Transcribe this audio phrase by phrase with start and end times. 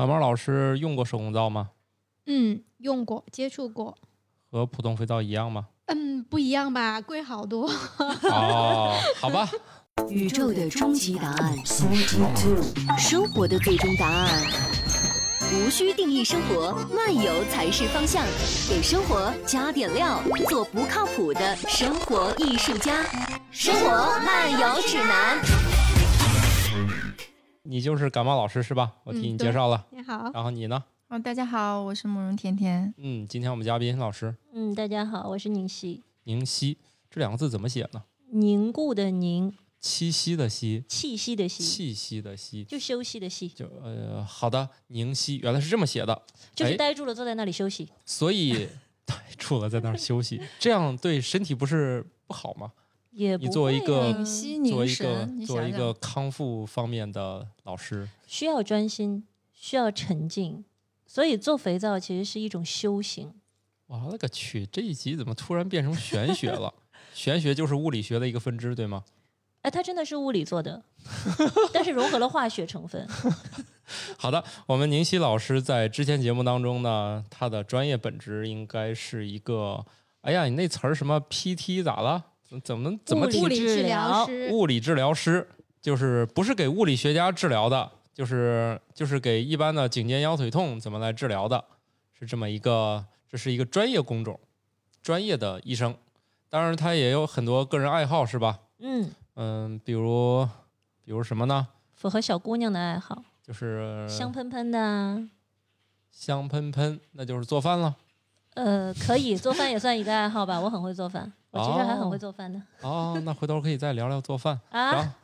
[0.00, 1.72] 感冒老师用过手工皂吗？
[2.24, 3.98] 嗯，用过，接触过。
[4.50, 5.66] 和普通肥皂一样吗？
[5.88, 7.70] 嗯，不一样吧，贵好多。
[8.22, 9.46] 哦，好吧。
[10.08, 11.54] 宇宙的终极答案，
[12.98, 14.42] 生活的最终答案。
[15.52, 18.24] 无需定义生活，漫游才是方向。
[18.70, 23.04] 给生活加点料，做不靠谱的生活艺术家。
[23.50, 23.90] 生活
[24.24, 25.38] 漫游指南。
[27.62, 28.90] 你就是感冒老师是吧？
[29.04, 29.86] 我替你介绍了。
[29.89, 30.28] 你好。
[30.34, 30.82] 然后你呢？
[31.06, 32.92] 哦，大家好，我是慕容甜甜。
[32.96, 34.34] 嗯，今天我们嘉宾老师。
[34.52, 36.02] 嗯，大家好，我是宁熙。
[36.24, 38.02] 宁熙，这两个字怎么写呢？
[38.32, 43.46] 凝固的凝，气息的息，气息的息，气息的息，就休息的息。
[43.46, 46.22] 就呃，好的，宁熙，原来是这么写的，
[46.56, 47.88] 就是呆住了，坐在那里休息。
[48.04, 48.68] 所以
[49.04, 52.72] 呆住了，在那儿休息，这样对身体不是不好吗？
[53.12, 54.12] 也你作为一个
[54.68, 59.24] 作为一个作为一个康复方面的老师，需要专心，
[59.60, 60.64] 需要沉静，
[61.06, 63.34] 所以做肥皂其实是一种修行。
[63.88, 64.64] 我勒个去！
[64.64, 66.72] 这一集怎么突然变成玄学了？
[67.12, 69.04] 玄学就是物理学的一个分支，对吗？
[69.60, 70.82] 哎，它真的是物理做的，
[71.74, 73.06] 但是融合了化学成分。
[74.16, 79.84] 好的，我们宁熙老师在之前节目当中呢，他的专业本职应该是一个，
[80.22, 82.24] 哎呀，你那词儿什么 PT 咋了？
[82.48, 84.48] 怎怎么怎么物理治疗疗师。
[84.52, 85.46] 物理治疗师，
[85.82, 91.64] 就是不是给物理学家治疗的，就是就是给一般的颈肩腰腿痛怎么来治疗的，
[92.12, 94.38] 是这么一个，这是一个专业工种，
[95.00, 95.96] 专业的医生。
[96.50, 98.58] 当然，他也有很多个人爱好，是吧？
[98.80, 100.46] 嗯，嗯，比如
[101.02, 101.68] 比如什么呢？
[101.94, 105.30] 符合小姑娘的爱好，就是香喷喷的啊。
[106.10, 107.96] 香喷喷，那就是做饭了。
[108.52, 114.60] 呃，可以做饭也算一个爱好吧，我很会做饭，我其实还很哦会做饭的哦，那回头可以再聊聊做饭。
[114.72, 115.16] 啊。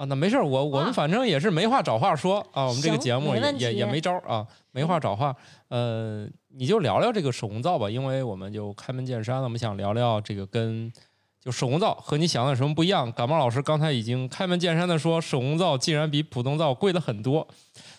[0.00, 5.36] 后啊，那没事儿，我我们反正也是没话找话说啊，我们这个节目也也也没招儿啊，没话找话。
[5.68, 10.90] 呃，你就聊聊这个手工皂吧，因为我们就开门见山了，我们想聊聊这个跟
[11.38, 13.12] 就手工皂和你想的有什么不一样。
[13.12, 17.46] 感冒老师刚才已经开门见山的说，手工皂竟然比普通皂贵了很多，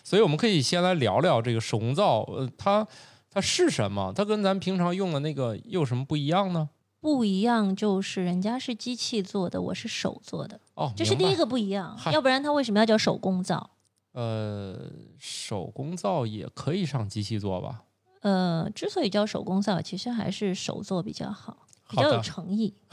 [0.02, 2.84] 所以我们可以先来聊聊这个手工皂，呃，它
[3.30, 4.12] 它是什么？
[4.14, 6.68] 它跟咱平常用的那个又有什么不一样呢？
[7.02, 11.98] 不一样就是人家是机器做的，我是手做的，哦，这是第一个不一样。
[12.12, 13.70] 要不然它为什么要叫手工皂？
[14.12, 17.82] 呃，手工皂也可以上机器做吧？
[18.20, 22.72] 呃，之所以叫手工皂，其实还是手做比较好，比较有诚意。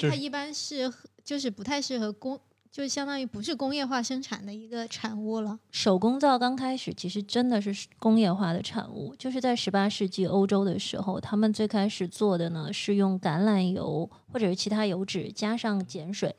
[0.00, 0.90] 这那它一般是
[1.22, 2.40] 就是不太适合工，
[2.72, 5.58] 就相当于不是工业化生产的一个产物了。
[5.70, 16.34] 手工皂刚开始其实真的是工业化的产物，就是在十八世纪欧洲的时候，他们最开始做的呢是用橄榄油或者是其他油脂加上碱水，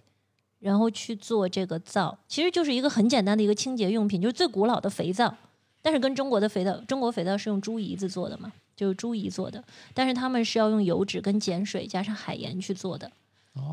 [0.58, 5.36] 然后去做这个皂，其实就是一个很简单的一个清洁用品，就是最古老的肥皂。
[5.84, 13.12] 但是跟中国的肥皂，中国肥皂是用猪胰子做的嘛，就是猪胰做的，但是他们是要用油脂跟碱水加上海盐去做的。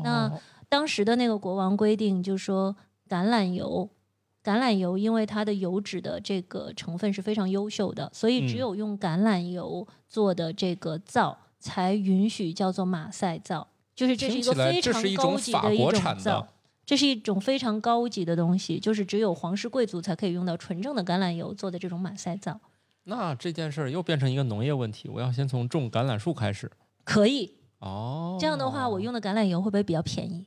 [0.03, 0.39] 那哦
[0.71, 2.73] 当时的那个国王规定，就说
[3.09, 3.89] 橄榄油，
[4.41, 16.47] 橄榄油因为它的油脂的这个成分是非常优秀的，所以只嗯有用橄榄油做的这个皂才允许叫做马赛皂，就是这是一个非常高级的一种国产皂。
[16.85, 22.57] 这是一种非常高级的东西，就是只有皇室贵族才可以用到纯正的橄榄油做的这种马赛皂。
[23.03, 26.71] 那这件事儿又变成一个农业问题，我要先从种橄榄树开始。
[27.03, 30.45] 可以，哦，这样的话，我用的橄榄油会不会比较便宜？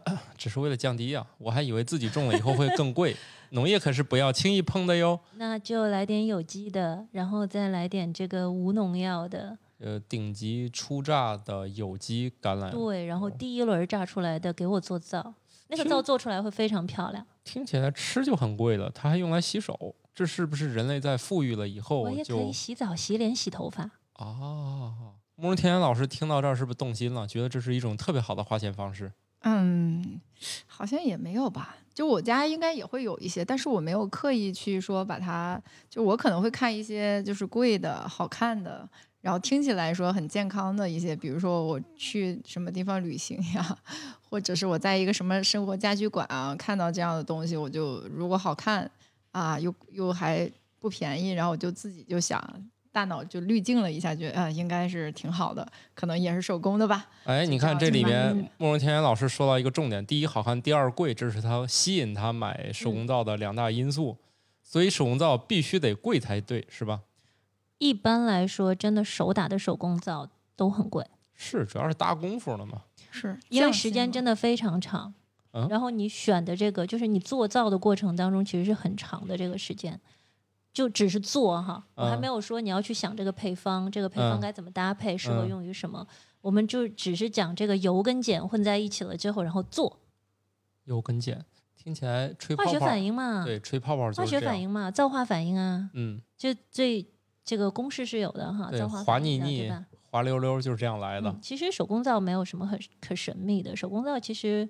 [0.38, 3.16] 只是为了降低啊，我还以为自己种了以后会更贵。
[3.50, 5.20] 农业可是不要轻易碰的哟。
[5.36, 15.34] 那就来点有机的，然后再来点这个无农药的，呃，顶级初榨的有机橄榄，对，然后第一轮榨出来的给我做皂，
[15.68, 17.26] 那个皂做出来会非常漂亮。
[17.44, 23.90] 听起来吃就很贵了，它还用来洗手，这是不是人类在富裕了以后我也可以洗澡、洗脸、洗头发。
[24.14, 25.14] 哦？
[25.34, 27.26] 慕容甜甜老师听到这儿是不是动心了？
[27.26, 29.12] 觉得这是一种特别好的花钱方式？
[29.42, 30.20] 嗯，
[30.66, 31.76] 好像也没有吧。
[31.94, 35.60] 就我家应该也会有一些，但是我没有刻意去说把它，
[35.90, 38.88] 就我可能会看一些就是贵的、好看的，
[39.20, 43.78] 然后听起来说很健康的一些，比如说我去什么地方旅行呀，
[44.30, 48.90] 或者是我在一个什么生活家居馆啊看到这样的东西，我就如果好看
[49.32, 50.50] 啊，又又还
[50.80, 52.42] 不便宜，然后我就自己就想。
[52.92, 57.08] 大脑就滤镜了一下，觉得啊、应该是挺好的，可能也是手工的吧。
[57.24, 64.18] 哎，你看这里面慕容天元老师说到一个重点：第一好看，第二贵，这是他吸引他买手嗯工皂的两大因素。
[64.62, 67.00] 所以手工皂必须得贵才对，是吧？
[67.78, 71.04] 一般来说，真的手打的手工皂都很贵，
[71.34, 72.82] 是，主要是搭功夫了嘛。
[73.10, 75.12] 是因为时间真的的非常长。
[75.54, 80.00] 嗯然后你选的这个，就是你做皂的过程当中，其实是很长的这个时间。
[80.72, 86.06] 就只是做哈，我还嗯没有说你要去想这个配方，这个配方嗯该怎么搭配，适合嗯用于什么。
[86.40, 90.00] 我们就只是讲这个油跟碱混在一起了之后，然后做
[90.84, 91.44] 油跟碱，
[91.76, 97.06] 听起来吹泡泡，化学反应嘛，对，吹泡泡就化学反应嘛，造化反应啊，嗯，就最
[97.44, 99.72] 这个公式是有的哈，对，造化滑反应滑腻腻？、
[100.10, 101.38] 滑溜溜就是这样来的嗯。
[101.40, 104.68] 其实手工皂没有什么很可神秘的，手工皂其实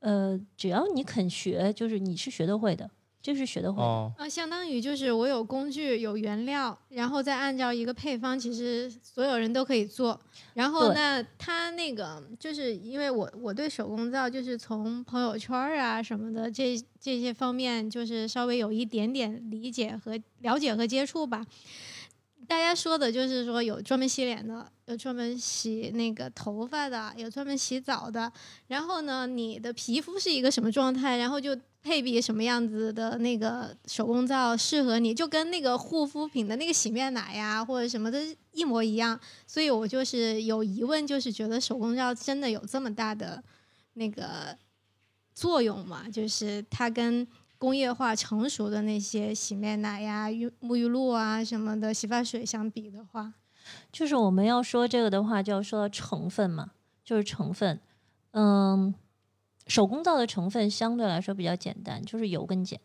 [0.00, 2.90] 呃，只要你肯学，就是你是学得会的，
[3.24, 3.82] 这是学得会的。
[3.82, 10.20] 哦，呃，相当于就是我有工具、有原料，然后再按照一个配方，其实所有人都可以做。
[10.52, 21.46] 然后对那他那个就是因为我我对手工皂就是从朋友圈啊什么的这这些方面，就是稍微有一点点理解和了解和接触吧。
[22.46, 28.30] 大家说的就是说有专门洗脸的，有专门洗那个头发的，有专门洗澡的。
[28.66, 38.20] 然后呢，你的皮肤是一个什么状态，然后就配比什么样子的那个手工皂适合你，就跟那个护肤品的那个洗面奶呀或者什么的
[38.52, 39.18] 一模一样。
[39.46, 43.42] 所以我就是有疑问，就是觉得手工皂真的有这么大的
[43.94, 44.56] 那个
[45.34, 46.08] 作用吗？
[46.10, 47.26] 就是它跟
[47.56, 53.32] 工业化成熟的那些洗面奶呀、浴沐浴露啊什么的洗发水相比的话，
[53.92, 56.72] 就是我们要说这个的话，就要说到成分嘛，
[57.04, 57.80] 就是成分。
[58.32, 58.94] 嗯，
[59.66, 62.78] 手工皂的成分相对来说比较简单，就是油跟碱，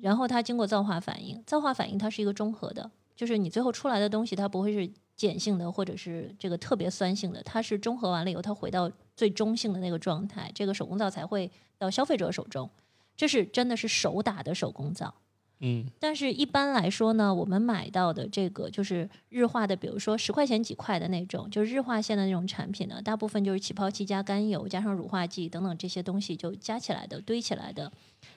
[0.00, 12.68] 然后它经过皂化反应，皂化反应它是一个中和的，就是你最后出来的东西它不会是碱性的或者是这个特别酸性的，它是中和完了以后它回到最中性的那个状态，这个手工皂才会到消费者手中。
[13.16, 15.12] 这是真的是手打的手工皂。
[15.60, 15.86] 嗯。
[15.98, 27.90] 但是一般来说呢，我们买到的这个就是日化的，比如说十块钱几块的那种，就是日化线的那种产品呢，大部分就是起泡器加甘油加上乳化剂等等这些东西就加起来的堆起来的，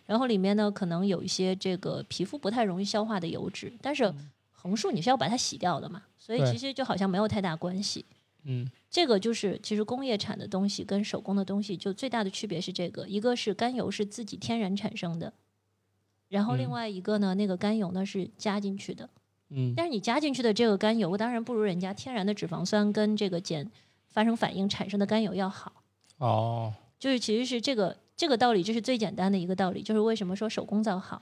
[0.05, 4.13] 然后里面呢可能有一些这个皮肤不太容易消化的油脂，但是
[4.51, 8.05] 横竖你是要把它洗掉的嘛，所以其实就好像没有太大关系。
[8.43, 8.69] 嗯。
[8.89, 15.31] 这个就是其实工业产的东西跟手工的东西就最大的区别是这个，一个是甘油是自己天然产生的，
[16.31, 19.09] 然后另嗯外一个呢，那个甘油呢是加进去的。
[19.49, 23.69] 嗯但是你加进去的这个甘油，当然不如人家天然的脂肪酸跟这个碱
[24.07, 25.73] 发生反应产生的甘油要好。
[26.19, 31.21] 哦，就是其实是这个这个道理，这是最简单的一个道理，就是为什么说手工皂好。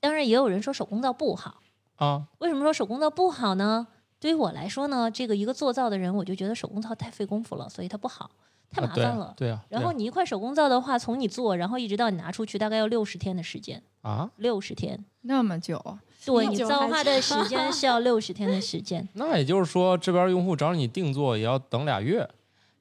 [0.00, 1.62] 当然也有人说手工皂不好，
[1.96, 3.86] 啊，为什么说手工皂不好呢？
[4.20, 8.30] 对于我来说呢，这个一个做皂的人，我就觉得手工皂太费功夫了，所以它不好，
[8.72, 9.34] 太麻烦了。
[9.36, 15.04] 对啊，然后你一块手工皂的话，从你做，然后一直到你拿出去，大概要六十天的时间，啊啊，六十天。
[15.22, 15.80] 那么久，
[16.24, 22.28] 对你造化的时间 是要六十天的时间，那也就是说，这边用户找你定做也要等俩月。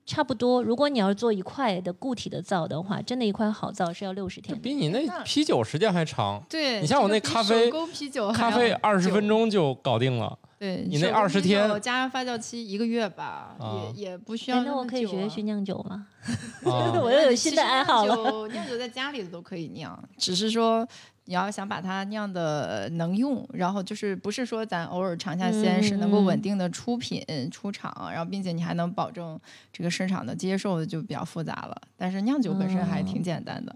[0.04, 0.64] 差不多。
[0.64, 4.60] 如果你要是做一块的固体的皂的话，真的一块好皂是要六十天。
[4.60, 10.38] 比你那那啤酒时间还长，对，你像我那咖啡手工啤酒咖啡二十分钟就搞定了。
[10.62, 16.06] 对你那手工20天加上发酵期一个月吧，啊也也不需要哎，那我可以学学酿酒吗？
[16.64, 18.16] 啊我又有新的爱好了。
[18.16, 18.48] 了。
[18.50, 20.88] 酿酒在家里的都可以酿，只是说
[21.26, 29.40] 你要想把它酿的能用，然后就是不是说咱偶尔尝下鲜，嗯是能够嗯稳定的出品出厂，然后并且你还能保证
[29.74, 31.82] 这个市场的接受，就比较复杂了。
[31.98, 33.76] 但是酿酒本身还挺简单的。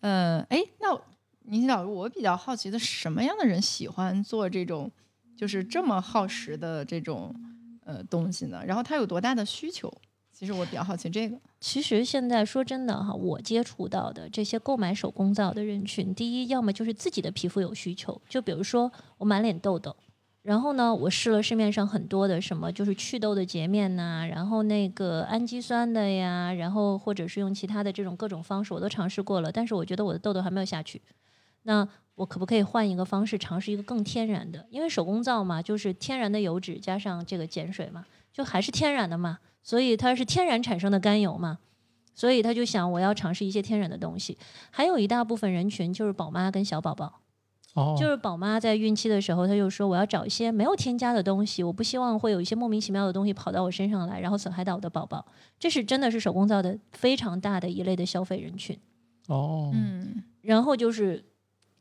[0.00, 0.98] 嗯，哎，那
[1.42, 4.90] 倪老师，我比较好奇的是，什么样的人喜欢做这种
[5.42, 7.34] 就是这么耗时的这种
[7.84, 8.62] 呃东西呢？
[8.64, 9.92] 然后它有多大的需求？
[10.32, 11.36] 其实我比较好奇这个。
[11.58, 19.96] 其实现在说真的哈，我接触到的这些购买手工皂的人群，第一，要么就是自己的皮肤有需求，就比如说我满脸痘痘，
[20.42, 31.02] 然后呢，我试了市面上很多的什么就是祛痘的洁面呐、然后那个氨基酸的呀，然后或者是用其他的这种各种方式，我都尝试过了，但是我觉得我的痘痘还没有下去。
[31.62, 34.66] 那我可不可以换一个方式，尝试一个更天然的？
[34.70, 41.58] 因为手工皂嘛，就是天然的油脂加上这个碱水嘛，就还是天然的嘛，所以它是天然产生的甘油嘛，
[42.14, 44.36] 所以他就想我要尝试一些天然的东西。
[44.70, 47.20] 还有一大部分人群就是宝妈跟小宝宝，
[47.74, 55.24] 哦，就是宝妈在孕期的时候，她就说我要找一些没有添加的东西，我不希望会有一些莫名其妙的东西跑到我身上来，然后损害到我的宝宝。
[55.58, 58.78] 这是真的是手工皂的非常大的一类的消费人群。
[59.28, 61.24] 哦，嗯然后就是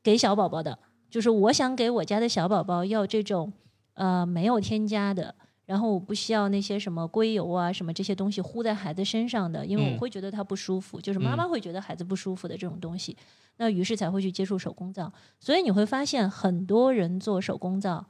[0.03, 0.77] 给小宝宝的，
[1.09, 3.51] 就是我想给我家的小宝宝要这种
[3.93, 13.15] 呃没有添加的，然后我不需要那些什么硅油啊什么这些东西糊在孩子身上的，因为嗯我会觉得他不舒服，就是妈妈会觉得孩子不舒服的这种东西，
[13.57, 15.11] 那于是才会去接触手工皂。
[15.39, 18.05] 所以你会发现很多人做手工皂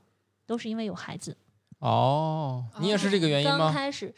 [0.45, 1.35] 都是因为有孩子。
[1.79, 3.73] 哦，你也是这个原因吗刚？
[3.73, 4.13] 开始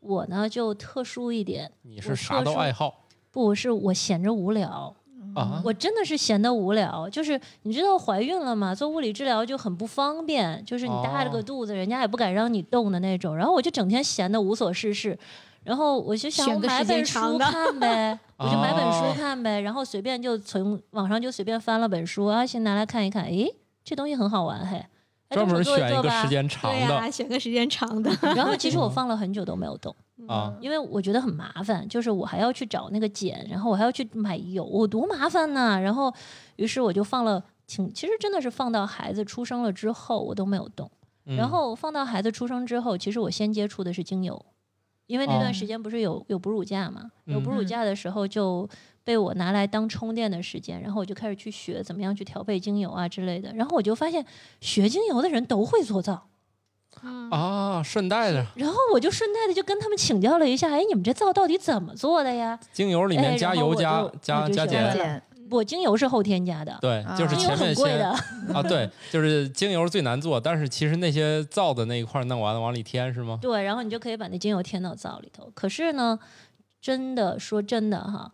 [0.00, 4.94] 我呢就特殊一点，你是啥都爱好不是我闲着无聊，
[5.34, 13.36] 啊，我真的是闲得无聊，就是你知道怀孕了嘛，做物理治疗就很不方便，就是你大着个哦肚子，人家也不敢让你动的那种。
[13.36, 15.18] 然后我就整天闲得无所事事，
[15.64, 18.92] 然后我就想买本书看呗， 我就买本哦。
[18.92, 23.54] 书看呗，然后随便就从网上就随便翻了本书啊，先拿来看一看，诶，
[23.84, 24.88] 这东西很好玩嘿，哎
[25.30, 28.10] 专门做选一个做吧时间长对呀、的选个时间长的。
[28.34, 29.94] 然后其实我放了很久都没有动。
[30.26, 35.78] 啊，因为我觉得很麻烦，就是我还要去找那个碱，然后我还要去买油，我多麻烦呐！
[35.78, 36.12] 然后，
[36.56, 40.90] 于是我就放了挺，其实真的是放到孩子出生了之后，我都没有动。
[41.26, 44.44] 嗯然后放到孩子出生之后，其实我先接触的是精油，
[45.06, 48.66] 因为那哦段时间不是有有哺乳假嘛，有哺乳嗯假的时候就
[49.08, 54.22] 被我拿来当充电的时间，然后我就开始去学怎么样去调配精油啊之类的，然后我就发现
[54.60, 56.26] 学精油的人都会做皂。
[57.02, 62.60] 嗯啊，顺带的然后我就顺带的就跟他们请教了一下，哎，你们这皂到底怎么做的呀？
[62.70, 67.98] 精油里哎面加油加加加碱，碱我精油是后添加的，对，就是前面先。
[68.52, 73.38] 啊，对，就是精油最难做，但是其实那些皂的那一块弄完了往里添是吗？
[73.40, 75.50] 对，然后你就可以把那精油添到皂里头。
[75.54, 76.18] 可是呢，
[76.82, 78.30] 真的说真的哈，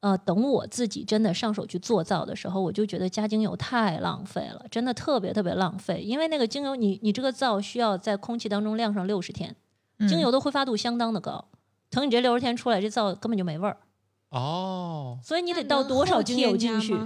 [0.00, 6.00] 呃，等我自己真的上手去做皂的时候，我就觉得加精油太浪费了，真的特别特别浪费。
[6.00, 9.56] 因为那个精油你，你这个皂需要在空气当中晾上六十天，
[9.98, 11.44] 嗯精油的挥发度相当的高。
[11.90, 13.76] 等你这六十天出来，这皂根本就没味儿，
[14.30, 16.96] 哦，所以你得倒多少精油进去？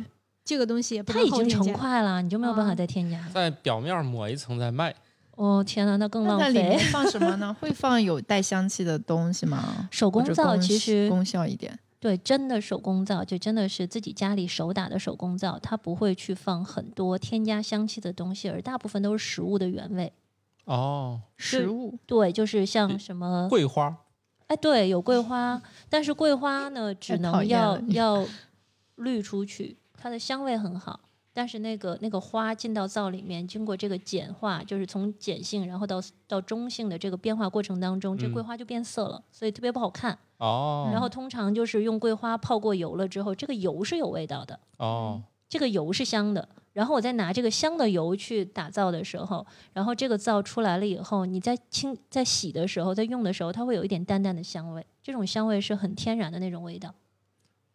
[0.44, 3.26] 这个东西也不它已经成块了，你就没有办法啊再添加了。
[3.32, 4.94] 在表面抹一层再卖，
[5.36, 6.84] 哦天呐，那更浪那里面费。
[6.90, 7.56] 放什么呢？
[7.60, 9.88] 会放有带香气的东西吗？
[9.90, 11.78] 手工皂其实功效一点。
[12.02, 20.12] 对，真的手工皂就真的是自己家里手打的手工皂，它不会去放很多添加香气的东西，而大部分都是食物的原味。
[20.64, 23.96] 哦，食物对，就是像什么，桂花
[24.48, 28.26] 哎，对，有桂花，但是桂花呢，只能要要
[28.96, 30.98] 滤出去，它的香味很好。
[31.34, 40.18] 但是那个那个花进到皂里面，经过这个碱化，就是从碱性然后到到中性的这个变化过程当中，这嗯桂花就变色了，所以特别不好看。
[40.38, 46.48] 哦，然后通常就是用桂花泡过油了之后，这个油是有味道的，哦，这个油是香的。
[46.72, 56.94] 然后我再拿这个香的油去打造的时候，然后这个皂出来了以后，你在清在洗的时候，在用的时候，它会有一点淡淡的香味，这种香味是很天然的那种味道。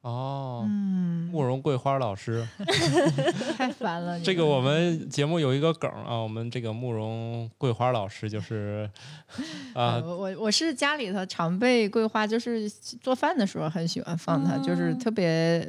[0.07, 2.47] 哦，嗯，慕容桂花老师，
[3.57, 4.17] 太烦了。
[4.21, 8.89] 这个我们节目有一个梗啊，我们这个慕容桂花老师就是
[9.75, 15.27] 啊呃，我我我是家里头常备桂花，就是做饭的时候很喜欢放它，就是哦特别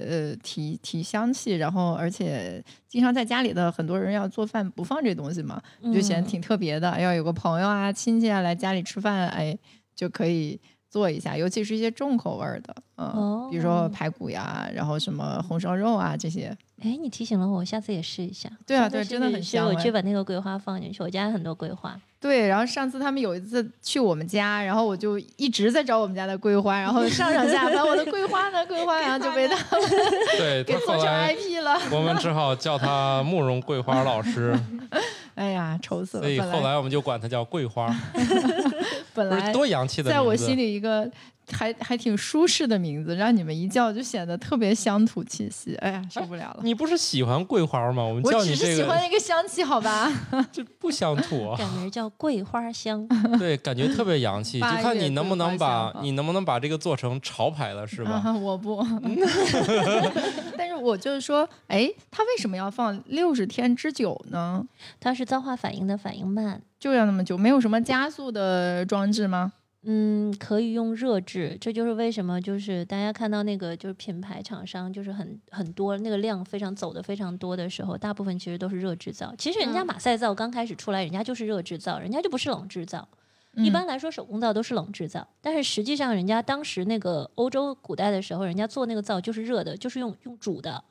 [0.08, 5.60] 呃提提香气，然后而且经常在家里的很多人要做饭不放这东西嘛，
[5.92, 7.00] 就显得嗯挺特别的。
[7.00, 9.58] 要有个朋友啊、亲戚啊来家里吃饭，哎，
[9.96, 16.56] 就可以做一下，尤其是一些重口味儿的，嗯，比如说哦排骨呀，然后什么红烧肉啊这些。
[16.80, 18.48] 哎，你提醒了我，我下次也试一下。
[18.66, 22.00] 对啊对真的很香我去把那个桂花放进去，我家很多桂花。
[22.20, 29.88] 对，然后上次他们有一次去我们家，然后我就一直在找我们家的桂花，然后上上下班我的桂花呢，桂花，然后就被他们
[30.36, 31.78] 对他给做成 IP 了。
[31.92, 34.58] 我们只好叫他慕容桂花老师，
[35.36, 36.24] 哎呀，愁死了！
[36.24, 38.84] 所以后来我们就管他叫桂花， 不是
[39.14, 41.08] 本来多洋气的在我心里一个
[41.50, 45.74] 还还挺舒适的名字，让你们一叫就显得特别乡土气息。
[45.76, 46.60] 哎呀，受不了了。
[46.62, 48.02] 你不是喜欢桂花吗？
[48.02, 50.12] 我们我只是叫你这个喜欢那个香气，好吧？
[50.52, 53.06] 这不乡土啊，改名叫桂花香。
[53.38, 58.22] 对，感觉特别洋气， 就看你能不能把你能不能把这个做成潮牌了，是吧？
[58.24, 58.84] 啊，我不。
[60.56, 64.64] 但是我就是说，哎，它为什么要放六十天之久呢？
[64.98, 66.60] 它是皂化反应的反应慢。
[66.78, 69.52] 就要那么久，没有什么加速的装置吗？
[69.84, 79.32] 嗯，可以用热制，这就是为什么就是大家看到那个就是品牌厂商就是很很多那个量非常走的非常多的时候，大部分其实都是热制造。
[79.38, 83.08] 其实人家嗯马赛皂刚开始出来，人家就是热制造，人家就不是冷制造。
[83.54, 90.84] 一嗯般来说，手工皂都是冷制皂，但是实际上人家当时那个欧洲古代的时候，人家做那个皂就是热的，就是用用煮的。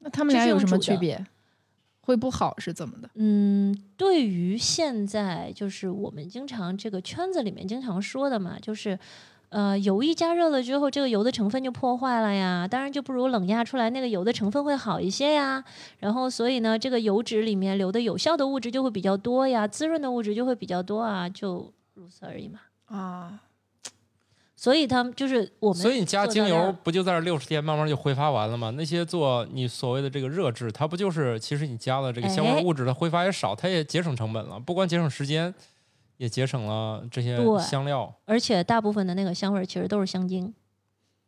[0.00, 1.24] 那他们就是俩有什么区别？
[2.10, 3.08] 会不好是怎么的？
[3.14, 8.98] 嗯，对于现在就是我们经常这个圈子里面经常说的嘛，就是
[9.50, 15.64] 呃油一加热了之后，这个油的成分就破坏了呀，当然就不如冷压出来那个油的成分会好一些呀。
[16.00, 22.58] 然后所以呢，这个油脂里面留的有效的物质就会比较多呀，滋润的物质就会比较多啊，就如此而已嘛。
[22.86, 23.40] 啊，
[24.60, 28.70] 所以他们就是我们，所以你加精油不就在这六十天慢慢就挥发完了吗？
[28.76, 35.54] 那些做你所谓的这个热制，它不就是其实你加了这个相关哎物质，它挥发也少，它也节省成本了，不光节省时间，
[36.18, 38.14] 也节省了这些香料。
[38.26, 40.52] 而且大部分的那个香味儿其实都是香精。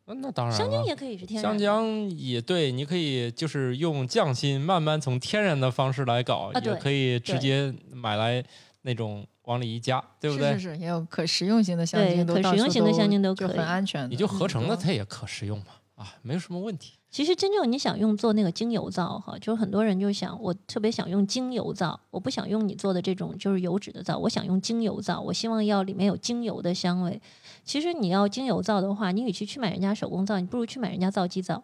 [0.04, 2.10] 嗯那当然了香精也可以是天然香精。
[2.18, 8.44] 也对，你可以就是用匠心，慢慢从天然的方式来搞，啊也可以直接买来
[8.82, 10.52] 那种往里一加，对不对？
[10.52, 14.08] 是是是，也有可食用型的香精，都可食用型的香精都可以很安全的。
[14.08, 16.94] 你就合成的，嗯它也可食用嘛，啊，没有什么问题。
[17.10, 27.20] 其实真正你想用做那个精油皂哈，就是很多人就想，我特别想用精油皂，我不想用你做的这种就是油脂的皂，我想用精油皂，我希望要里面有精油的香味。
[27.64, 31.62] 其实你要精油皂的话，你与其去买人家手工皂，你不如去买人家皂基皂。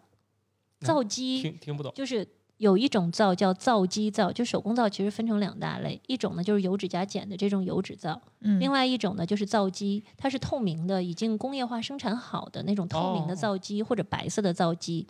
[0.81, 2.25] 皂基听听不懂，就是
[2.59, 13.35] 有一种皂叫皂基皂，就手工皂其实分成两大类，一种呢就是油脂加碱的这种油脂皂，嗯，另外一种呢就是皂基，它是透明的，已经工业化生产好的那种透明的哦。
[13.35, 15.07] 皂基、或者白色的皂基，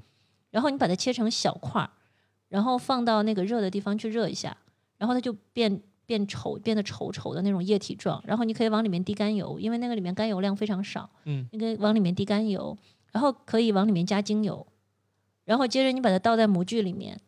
[0.52, 1.90] 然后你把它切成小块儿，
[2.50, 4.56] 然后放到那个热的地方去热一下，
[5.00, 12.78] 然后它就变变稠，变得稠稠的那种液体状，然后你可以往里面滴甘油，因为那个里面甘油量非常少，嗯，你可以往里面滴甘油，
[13.12, 14.68] 然后可以往里面加精油，
[15.46, 17.20] 然后接着你把它倒在模具里面。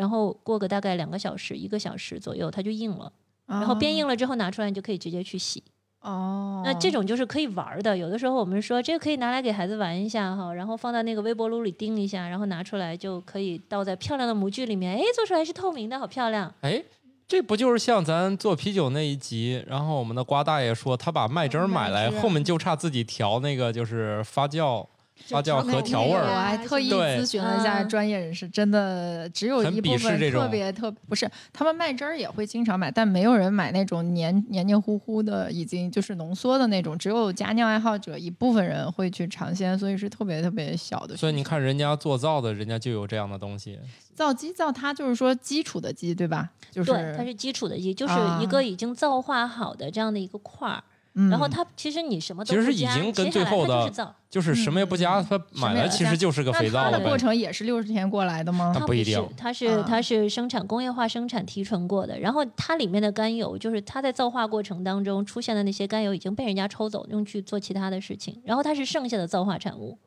[0.00, 3.12] 然后过个大概两个小时、一个小时左右，它就硬了。
[3.46, 5.62] 然后变硬了之后拿出来，你就可以直接去洗。
[6.00, 7.94] 哦，那这种就是可以玩儿的。
[7.94, 16.50] 有的时候我们说这个可以拿来给孩子玩一下哈，然后放到那个微波炉里叮一下，然后拿出来就可以倒在漂亮的模具里面，哎，做出来是透明的，好漂亮。
[16.62, 16.82] 哎，
[17.28, 24.86] 这不就是像咱做啤酒那一集，然后我们的瓜大爷说他把麦汁儿买来，后面就差自己调那个就是发酵、
[25.26, 26.40] 发酵和调味儿我。
[26.40, 41.20] 还特意咨询了一下嗯专业人士，真的只有一部分特别特不是，他们麦汁儿也会经常买，但没有人买那种黏黏黏糊糊的，已经就是浓缩的那种，只有家酿爱好者一部分人会去尝鲜，所以是特别特别小的需求。
[41.20, 43.78] 所以你看人家做造的，人家就有这样的东西。
[44.14, 46.50] 皂基皂，它就是说基础的基，对吧？
[46.70, 50.82] 就是对，它是基础的基，就是啊一个已经造化好的这样的一个块儿。
[51.14, 54.10] 嗯然后它其实你什么都其实不加已经跟最后的它就是。
[54.30, 57.18] 就是什么也不加，它买来其实就是个肥皂了它的过。
[57.18, 58.72] 程也是六十天过来的吗？
[58.72, 69.98] 它不一定是，它是啊它是生产工业化生产提纯过的，然后它里面的甘油就是它在皂化过程当中出现的那些甘油已经被人家抽走，用去做其他的事情，然后它是剩下的皂化产物。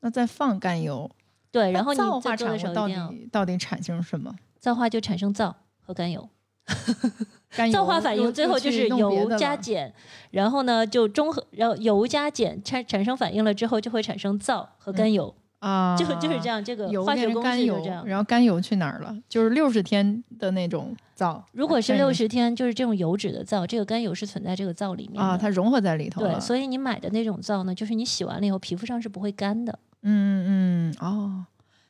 [0.00, 1.10] 那再放甘油，
[1.52, 4.34] 对，然后你皂在做的时化产物到底到底产生什么？
[4.58, 6.26] 皂化就产生皂和甘油，
[6.64, 7.26] 甘 油
[7.72, 9.92] 皂化反应最后就是油加，碱，
[10.30, 18.06] 然后呢就中和，然后油加碱产产生反应了之后就会产生皂和甘油，又啊，就就是这样，这个化学公成甘油式就这样，。
[18.06, 19.14] 然后甘油去哪儿了？
[19.28, 21.44] 就是六十天的那种皂。
[21.52, 26.34] 如果是六十天，就是这种油脂的皂，这个甘油是存在这个皂里面啊，它融合在里头了。
[26.34, 29.78] 对，所以你买的那种皂呢，就是你洗完了以后皮肤上是不会干的。
[30.02, 31.44] 嗯嗯哦，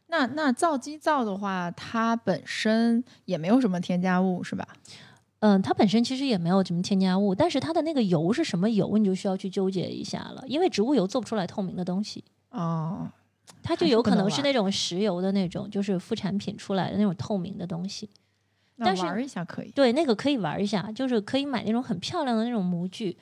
[0.08, 4.66] 那那皂基皂的话，它本身也没有什么添加物，是吧？
[5.40, 13.10] 嗯，它本身其实也没有什么添加物，但是它的那个油是什么油，你就需要去纠结一下了，因为植物油做不出来透明的东西，哦，
[13.62, 18.08] 它就有可能是那种石油的那种，就是副产品出来的那种透明的东西。
[18.82, 19.70] 但是玩一下可以。
[19.72, 23.16] 对，那个可以玩一下，就是可以买那种很漂亮的那种模具。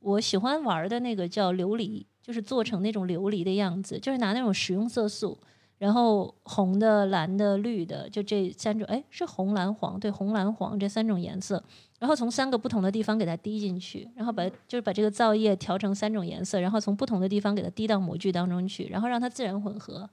[0.00, 5.38] 我喜欢玩的那个叫琉璃，就是做成那种琉璃的样子，就是拿那种食用色素，
[5.78, 11.62] 然后红的、蓝的、绿的，就这三种，哎，是红、蓝、黄，对，红、蓝、黄这三种颜色，
[11.98, 20.08] 然后从三个不同的地方给它滴进去，然后把就是把这个皂液调成三种颜色，然后从不同的地方给它滴到模具当中去，然后让它自然混合，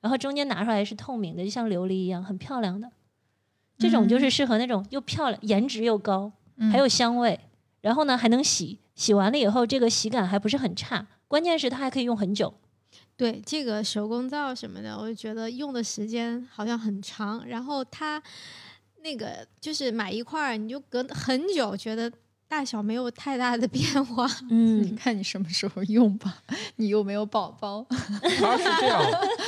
[0.00, 2.88] 然后中间拿出来是透明的，就像琉璃一样，很漂亮的。
[3.78, 7.40] 这种就是适合那种又漂亮、颜值又高，嗯还有香味，
[7.80, 12.54] 然后呢还能洗，洗完了以后这个洗感还不是很差，关键是它还可以用很久。
[13.16, 18.20] 对这个手工皂什么的，我就觉得用的时间好像很长，然后它
[19.02, 22.10] 那个就是买一块儿，你就隔很久，觉得
[22.48, 24.26] 大小没有太大的变化。
[24.48, 26.42] 你嗯，看你什么时候用吧，
[26.76, 27.86] 你又没有宝宝。
[27.90, 29.02] 它是这样，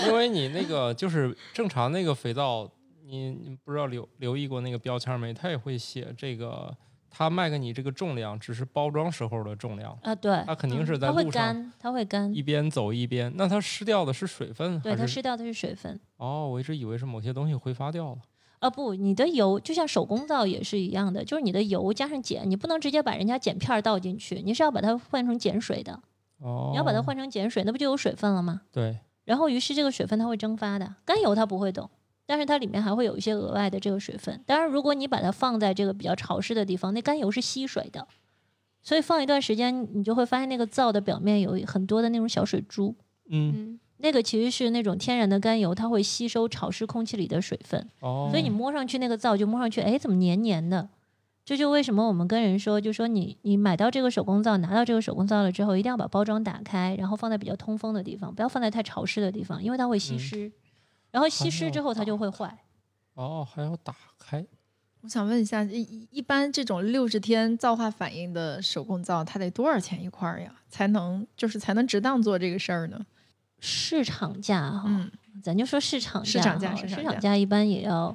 [0.07, 2.71] 因为你那个就是正常那个肥皂，
[3.05, 5.33] 你你不知道留留意过那个标签没？
[5.35, 6.75] 它也会写这个，
[7.17, 13.33] 它卖给你这个重量只是包装时候的重量，啊对，它肯定是在它会干，它会干一，边走一边。
[13.37, 15.15] 那它失掉的是水分对，它还是？
[15.15, 16.01] 失掉的是水分。
[16.17, 18.19] 哦，我一直以为是某些东西挥发掉了。
[18.59, 26.01] 啊不，你的油就像手工皂也是一样的，就是你的油加上碱，你不能直接把人家碱片儿倒进去，你是要把它换成碱水的。
[26.41, 28.63] 哦，你要把它换成碱水，那不就有水分了吗？
[28.73, 31.89] 对，然后于是这个水分它会蒸发的，甘油它不会动，
[32.27, 34.43] 但是它里面还会有一些额外的这个水分。
[34.47, 38.07] 当然，如果你把它放在这个比较潮湿的地方，那甘油是吸水的，
[38.83, 42.95] 所以放一段时间，你就会发现那个皂的表面有很多的那种小水珠。
[43.31, 50.89] 嗯，嗯，那个其实是那种天然的甘油，它会吸收潮湿空气里的水分，哦，所以你摸上去那个皂就摸上去，哎，怎么黏黏的？
[51.47, 60.53] 这就为什么我们跟人说，就说你你买到这个手工皂，拿到这个手工皂了之后，一定要把包装打开，然后放在比较通风的地方，不要放在太潮湿的地方，因为它会吸嗯湿，
[61.15, 62.59] 然后吸湿之后它就会坏。
[63.15, 64.45] 哦，还要打开，
[65.03, 70.53] 我想问一下，一一一般这种六十天皂化反应的手工皂，它得多少钱一块儿呀？
[70.69, 73.07] 才能就是才能值当做这个事儿呢？
[73.61, 75.09] 市场价哈，嗯，
[75.41, 78.15] 咱就说市场价市场价市场价市场价一般也要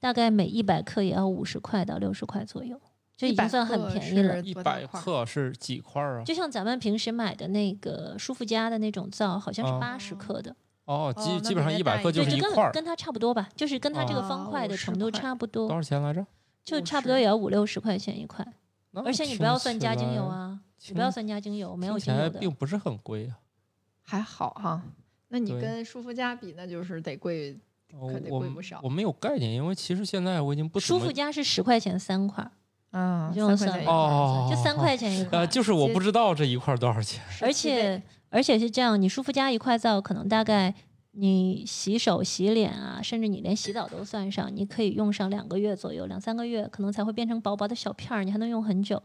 [0.00, 2.80] 大概每一百克也要五十块到六十块左右，
[3.16, 4.48] 就已经算很便宜了是。
[4.48, 6.24] 一百克是几块儿啊？
[6.24, 10.56] 就像咱们平时买的那个舒肤佳的那种皂，好像是哦八十克的，哦，
[10.88, 16.26] 哦基基本上一百克就是一块儿，跟跟它差不多吧，就是跟它这个方哦块的程度差不多，多少钱来着？
[16.64, 18.46] 就差不多也要五六十块钱一块。
[19.04, 22.30] 而且你不要算加精油，啊，你不要算加精油，没有精油的。
[22.30, 23.38] 来并不是很贵啊。
[24.02, 24.82] 还好哈。
[25.28, 27.56] 那你跟舒肤佳比，那就是得贵。
[27.94, 32.50] 哦可得我贵不少我没有概念，因为其实现在我已经不舒肤佳是十块钱三块儿，
[32.90, 37.22] 嗯，你这么三块钱一块就三块钱一块呃，就是我不知道这一块多少钱。
[37.40, 40.74] 而且而且是这样，你舒肤佳一块皂可能大概
[41.12, 49.02] 你洗手、洗脸啊，甚至你连洗澡都算上，你可以用上两个月左右，两三个月可能才会变成薄薄的小片儿，你还能用很久。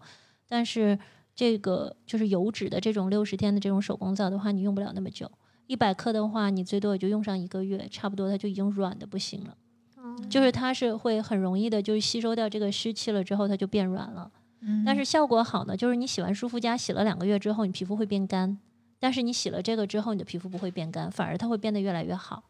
[0.47, 0.99] 但是
[1.33, 5.31] 这个就是油脂的这种六十天的这种手工皂的话，你用不了那么久。
[5.65, 9.57] 一百克的话，你最多也就用上一个月，差不多它就已经软的不行了。
[9.95, 14.29] 哦就是它是会很容易的，就是吸收掉这个湿气了之后，它就变软了。
[14.59, 18.59] 嗯但是效果好呢，就是你洗完舒肤佳洗了两个月之后，你皮肤会变干。
[19.03, 22.41] 但是你洗了这个之后，你的皮肤不会变干，反而它会变得越来越好。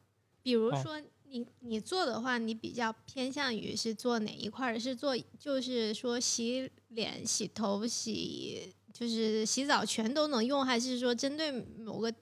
[0.43, 4.79] 比如哦说你你做的话，你比较偏向于是做哪一块儿？
[4.79, 12.13] 是做就是说洗脸、洗头、洗就是洗澡全都能用，还是说针对某个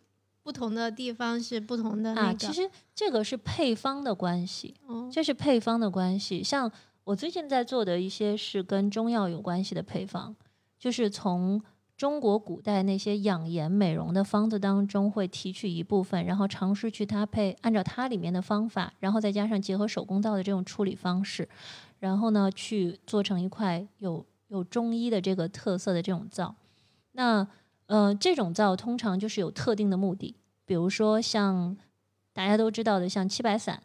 [0.41, 2.37] 不同的地方是不同的那啊，个？
[2.37, 6.41] 其实这个是配方的关系，哦这是配方的关系。
[6.41, 6.71] 像
[7.03, 10.33] 我最近在做的一些是跟中药有关系的配方，
[10.79, 11.61] 就是从
[12.01, 21.47] 中国古代那些养颜美容的方子当中会提取一部分，然后尝试去搭配，按照它里面的方法，然后再加上结合手工皂的这种处理方式，
[21.99, 26.55] 然后呢去做成一块有有中医的这个特色的这种皂。
[27.11, 27.47] 那
[27.85, 30.35] 呃，这种皂通常就是有特定的目的，
[30.65, 31.77] 比如说像
[32.33, 33.79] 大家都知道的，像七白散，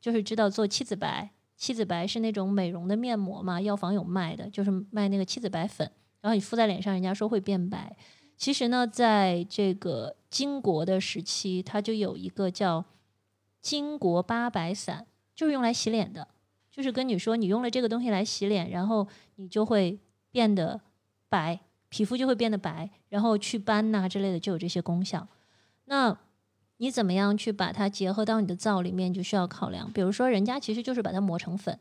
[0.00, 1.30] 就是知道做七子白。
[1.54, 7.94] 七子白是那种美容的面膜嘛，药房有卖的，就是卖那个七子白粉，然后你敷在脸上，人家说会变白。
[8.38, 12.84] 其实呢，在这个金国的时期，它就有一个叫
[13.60, 16.26] 金国八白散，就是用来洗脸的，
[16.70, 19.06] 就是跟你说你用了这个东西来洗脸，然后
[19.36, 19.98] 你就会
[20.30, 20.80] 变得
[21.28, 25.28] 白，皮肤就会变得白，然后祛斑呐、之类的就有这些功效。
[25.84, 26.16] 那
[26.78, 29.92] 你怎么样去把它结合到你的皂里面，就需要考量。
[29.92, 31.78] 比如说，人家其实就是把它磨成粉，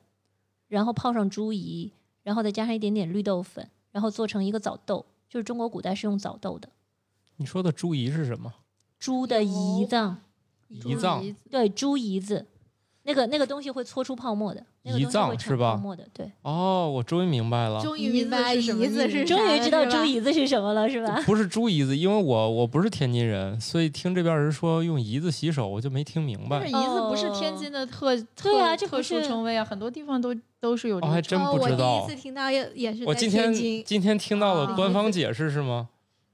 [0.67, 6.69] 然后泡上猪胰，然后再加上一点点绿豆粉，然后做成一个枣豆，就是中国古代是用枣豆的，
[7.37, 8.53] 你说的猪胰是什么？
[8.99, 10.21] 猪的胰脏，
[10.69, 12.47] 胰脏对，猪胰子，
[13.03, 15.81] 那个那个东西会搓出泡沫的，那个胰东西会产脏是吧
[16.13, 21.21] 对，哦，我终于明白了，终于明白胰子是终于知道啥了是吧猪胰子是什么了，是吧？
[21.27, 26.75] 不是猪胰子，因为我我不是天津人，所以听这边人说用胰子洗手，我就没听明白但是。
[26.75, 33.83] 胰子不是天津的特特对啊这不特殊是称谓啊，很多地方都都是有这哦，还真哦，我第不知道一次听到也也是在我今天天津。
[33.85, 35.89] 今天听到了啊官方解释是吗？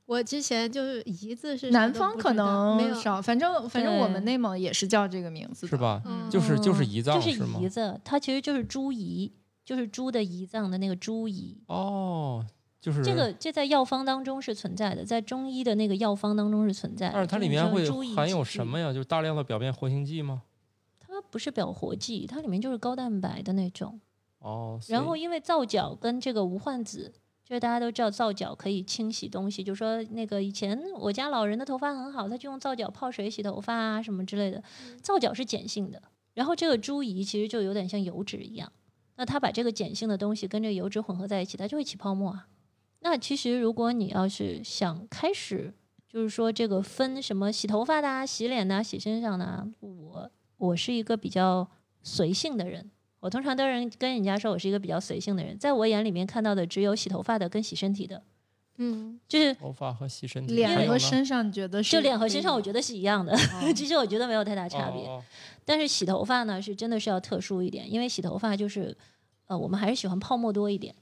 [0.08, 6.02] 我之前就是胰子是南方可不知道没有能少，反正反正我们内蒙也是叫这个名字，是吧？
[6.06, 7.44] 嗯就是就是嗯胰脏就是？
[7.44, 9.30] 胰子，它其实就是猪胰，
[9.64, 11.58] 就是猪的胰脏的那个猪胰。
[11.68, 12.46] 哦，
[12.80, 17.14] 就是这个这在药方当中是存在的，在中医的那个药方当中是存在的。
[17.14, 18.42] 但是它里面会含有？
[18.42, 18.94] 什么呀？
[18.94, 20.44] 就是大量的表面活性剂吗？
[20.98, 24.00] 它不是表活剂，它里面就是高蛋白的那种。
[24.40, 27.12] 哦，然后因为皂角跟这个无患子，
[27.48, 34.62] 就是大家都知道皂角可以清洗东西，就说那个以前我家老人的头发很好，他就用皂角泡水洗头发啊什么之类的。
[35.02, 36.02] 皂角是碱性的，
[36.34, 38.70] 然后这个猪胰其实就有点像油脂一样，
[39.16, 42.50] 那它把这个碱性的东西跟这个油脂混合在一起，它就会起泡沫啊。
[43.00, 45.74] 那其实如果你要是想开始，
[46.06, 51.70] 就是说这个分什么洗头发的、啊、洗脸的、啊、洗身上的、啊，我我是一个比较
[52.04, 52.92] 随性的人。
[53.20, 58.22] 我通常都人跟人家说我是一个比较随性的人，在我眼里面看到的只有洗头发的跟洗身体的，
[58.78, 63.36] 嗯，就是头发和洗身体脸和身上觉得是就脸和身上，我觉得是一样的。
[63.76, 65.02] 其实我觉得没有太大差别。
[65.06, 65.24] 哦哦
[65.66, 68.96] 但是洗头发呢，是真的是要特殊一点，因为洗头发就是，
[69.48, 70.96] 呃，我们还是喜欢泡沫多一点。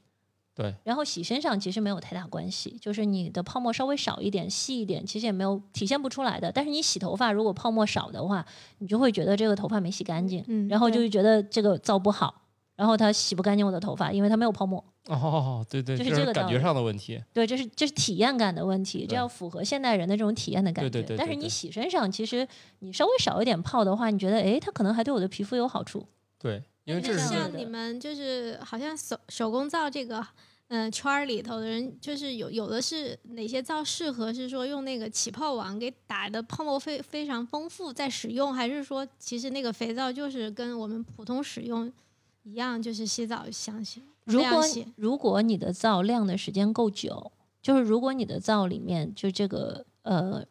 [0.56, 0.74] 对。
[0.84, 6.52] 然后洗身上其实没有太大关系，就是你的泡沫稍微少一点、细一点，其实也没有体现不出来的。
[6.52, 8.46] 但是你洗头发如果泡沫少的话，
[8.80, 12.44] 你就会觉得这个头发没洗干净，嗯然后就会觉得这个皂不好，
[12.76, 14.84] 然后它洗不干净我的头发，因为它没有泡沫。
[15.08, 17.22] 哦，对对，就是这个感觉上的问题。
[17.32, 20.90] 对，这是这是体验感的问题，这对要符合现代人的这种体验的感觉。
[20.90, 22.48] 对对对但是你对对洗身上，其实
[22.80, 26.08] 你稍微少一点泡的话，你觉得诶，它可能还对我的皮肤有好处。
[26.40, 30.26] 对，因为就这是像你们就是好像手手工皂这个。
[30.68, 41.94] 嗯，圈儿里头的人就是有有的是哪些皂适合是说用那个起泡网给打的泡沫非非常丰富再使用，还是说其实那个肥皂就是跟我们普通使用
[42.42, 44.02] 一样，就是洗澡相洗？
[44.24, 44.64] 如果
[44.96, 50.44] 如果你的皂晾的时间够久，就是如果你的皂里面就这个呃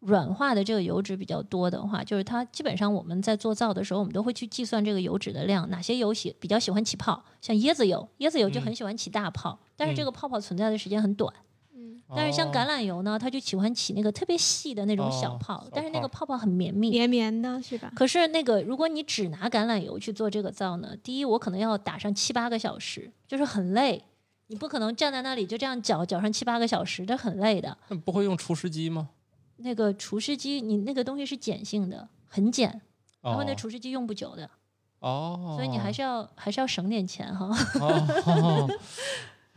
[0.00, 11.32] 软化的这个油脂比较多的话，就是它基本上我们在做皂的时候，我们都会去计算这个油脂的量，哪些油喜比较喜欢起泡，像椰子油，椰子油就嗯很喜欢起大泡，但是这嗯个泡泡存在的时间很短。
[11.74, 16.90] 嗯，但是像哦橄榄油呢，它就喜欢起那个特别细的那种小哦泡，小但是那个泡泡泡很绵密。
[16.90, 17.92] 绵绵的是吧？
[17.94, 24.02] 可是那个，如果你只拿橄榄油去做这个皂呢，第一，我可能要打上七八个小时，就是很累。
[24.46, 27.76] 你不可能站在那里就这样搅搅上七八个小时，这很累的。
[27.88, 29.10] 那不会用除湿机吗？
[29.62, 32.80] 那个除湿机，你那个东西是碱性的，很碱，
[33.22, 34.50] 然后那哦除湿机用不久的，
[35.00, 37.46] 哦，所以你还是要还是要省点钱哈。
[37.80, 38.68] 哦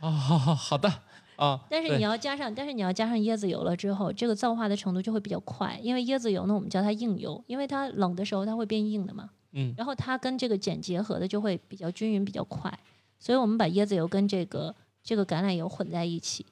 [0.00, 0.92] 哦，好好的
[1.36, 1.60] 啊。
[1.70, 9.30] 但是你要加上，但是你要加上椰子油了之后，这个皂化的程度就会比较快，因为椰子油呢，我们叫它硬油，因为它冷的时候它会变硬的嘛。
[9.56, 12.76] 嗯然后它跟这个碱结合的就会比较均匀、比较快，
[13.20, 16.44] 所以我们把椰子油跟这个这个橄榄油混在一起，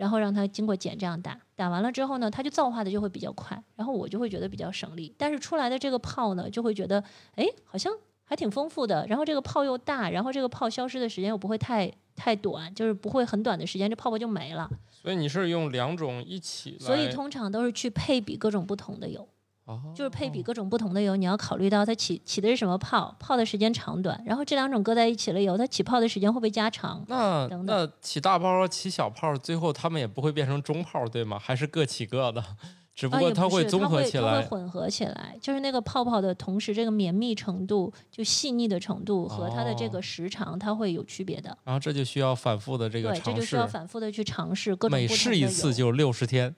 [0.00, 7.92] 然后让它经过碱这样打，打完了之后呢，它就皂化的就会比较快，然后我就会觉得比较省力，但是出来的这个泡呢，就会觉得哎好像
[8.24, 19.28] 还挺丰富的，然后这个泡又大，然后这个泡消失的时间又不会太太短，就是不会很短的时间这泡泡就没了，所以你是用两种一起来，所以通常都是去配比各种不同的油。
[19.74, 27.04] 哦就是配比各种不同的油，你要考虑到它起起的是什么泡，泡的时间长短，然后这两种搁在一起了以后，它起泡的时间会不会加长？
[27.08, 31.38] 那等等那起大泡起小泡，最后它们也不会变成中泡，对吗？
[31.38, 32.42] 还是各起各的，
[32.94, 34.48] 只不啊，过它会综合起来它会。
[34.48, 41.56] 混合起来，就是那个泡泡的同时，这个绵密程度、就细腻的程度和它的这哦个时长，它会有区别的。
[41.64, 46.54] 然后这就需要反复的这个对，这尝试就需要，反复的去尝试各种每试一次就六十天。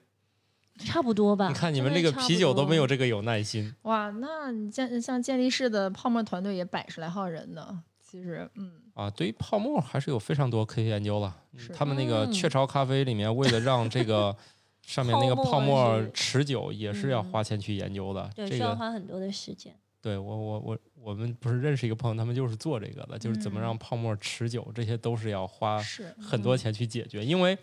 [0.79, 1.47] 差不多吧。
[1.47, 3.73] 你看你们这个啤酒都没有这个有耐心。
[3.83, 7.83] 哇，那你像像健力士的泡沫团队也百十来号人呢。
[8.01, 11.35] 其实，嗯，啊，对于泡沫还是有非常多科学研究了。
[11.75, 14.35] 他们那个嗯雀巢咖啡里面，为了让这个
[14.85, 18.29] 上面那个泡沫持久，也是要嗯花钱去研究的。
[18.35, 19.75] 对，需要这个花很多的时间。
[20.01, 25.81] 对我我我我们不是认识一个朋友，他们就是做这个的，就是怎么嗯让泡沫持久，这些都是要花
[26.19, 27.25] 很多钱去解决。
[27.25, 27.57] 因为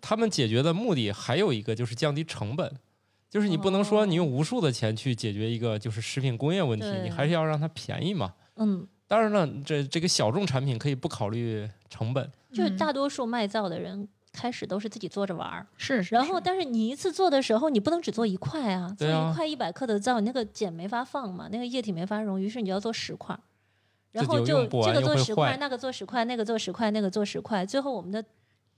[0.00, 2.72] 他们解决的目的还有一个就是降低成本。
[3.30, 8.34] 就是你不能说你用无数的钱去解决一个就是食品工业问题，你还是要让它便宜嘛。
[8.56, 15.66] 嗯，当然了，这这个小众产品可以不考虑成本，就大多数卖皂的人开始都是自己做着玩儿。
[15.76, 23.38] 是是，然后，但是你一次做的时候，你不能只做一块啊，做一块一百克的皂，你那个碱没法放嘛，那个液体没法溶，于是你就要做十块，
[24.12, 28.24] 然后就这个做十块，那个做十块，那个做十块，那个做十块，最后我们的一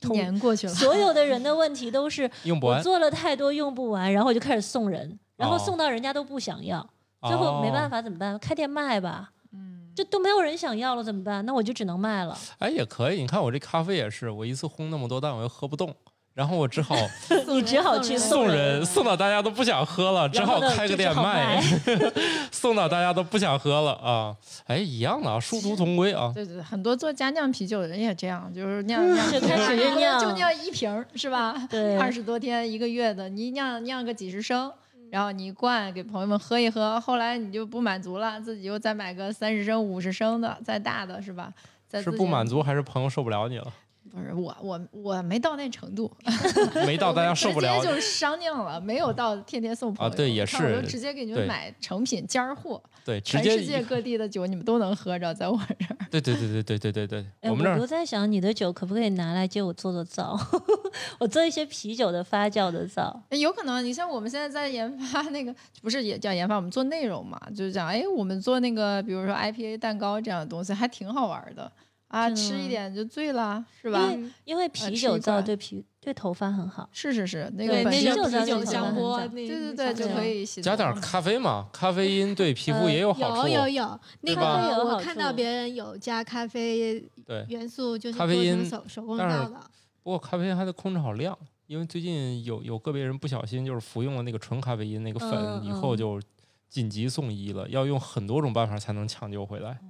[0.01, 6.85] 同年过去了，所有的 人的问题都是用不完，我做了太多用不完，然后就开始送人，然后哦送到人家都不想要，
[7.23, 7.89] 最后没办。
[7.89, 8.39] 法怎么办？
[8.39, 11.45] 开店卖吧，嗯，这都没有人想要了怎么办？
[11.47, 12.37] 那我就只能卖了。
[12.59, 13.21] 哎，也可以。
[13.21, 15.95] 你看我这咖啡也是，我一次烘那么多，但我又喝不动，
[16.35, 16.97] 然后我只好
[17.47, 21.23] 你只好去送人人，，送到大家都不想喝了，只好开个店卖
[21.57, 21.63] 卖，
[22.51, 24.37] 送到大家都不想喝了啊。
[24.67, 26.33] 哎，一样的啊，殊途同归啊。
[26.35, 31.55] 对对，对很多做家酿啤酒的人也这样，就是酿酿就开始一酿就酿一瓶儿是吧？
[31.71, 34.73] 对二十多天一个月的，你酿酿个几十升，
[35.15, 41.53] 然后你一灌给朋友们喝一喝，后来你就不满足了，自己又再买个三十升、五十升的，再大的是吧？
[41.87, 43.73] 再是不满足还是朋友受不了你了？
[44.15, 46.09] 不是我我我没到那程度，
[46.87, 50.13] 没到大家受不了直接就是商量了，没有到天天送朋友。
[50.13, 55.97] 啊对也是就直接给你们买成品尖儿货，对，直全世界各地的酒你们都能喝着，在我这儿。
[56.13, 60.39] 对对对对对对对对，哎，我们这儿都在想你的酒可不可以拿来借我做做皂，
[61.19, 63.21] 我做一些啤酒的发酵的皂。
[63.31, 71.71] 哎有可能，你像我们现在在研发那个，不是也叫研发，我们做内容嘛，就是讲，哎，我们做那个，比如说 IPA 蛋糕这样的东西，还挺好玩的
[72.15, 74.09] 啊，吃一点就醉了，是吧？
[74.13, 76.89] 因为因为啤酒皂对皮对头发很好。
[76.93, 83.49] 是是是，那个啤酒啤酒皂香波，很对对对，就可以洗加点咖啡嘛，咖啡因对皮肤呃也有好处。
[83.49, 84.43] 有有有，那个
[84.85, 89.61] 我看到别人有加咖啡对，元素，就是咖啡做成因手手工皂的。
[90.05, 96.21] 不过咖啡因还得控制好量，因为最近有有个别人不小心就是服用了那个纯咖啡因那个粉，嗯以后嗯就
[96.69, 99.81] 紧急送医了，要用很多种办法才能抢救回来。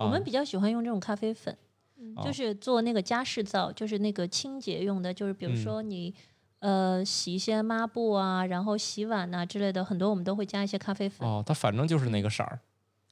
[0.00, 1.56] 啊我们比较喜欢用这种咖啡粉，
[2.16, 6.14] 哦就是做那个家事皂，就是那个清洁用的，就是比如嗯说你。
[6.62, 11.26] 呃，洗一些抹布啊，然后洗碗呐、之类的，很多我们都会加一些咖啡粉。
[11.26, 12.60] 哦，它反正就是那个色儿。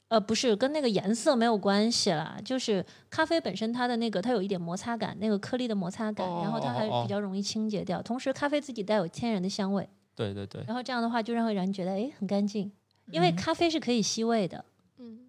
[0.09, 7.99] 呃，不是跟那个颜色没有关系啦，就是咖啡本身它的那个它有一点摩擦感，那个颗粒的摩擦感，然后它还比较容易清洁掉。
[8.03, 12.71] 同时，咖啡自己带有天然的香味，对对对，然后这样的话就让会让人觉得哎很干净，
[13.09, 14.63] 因为嗯咖啡是可以吸味的，嗯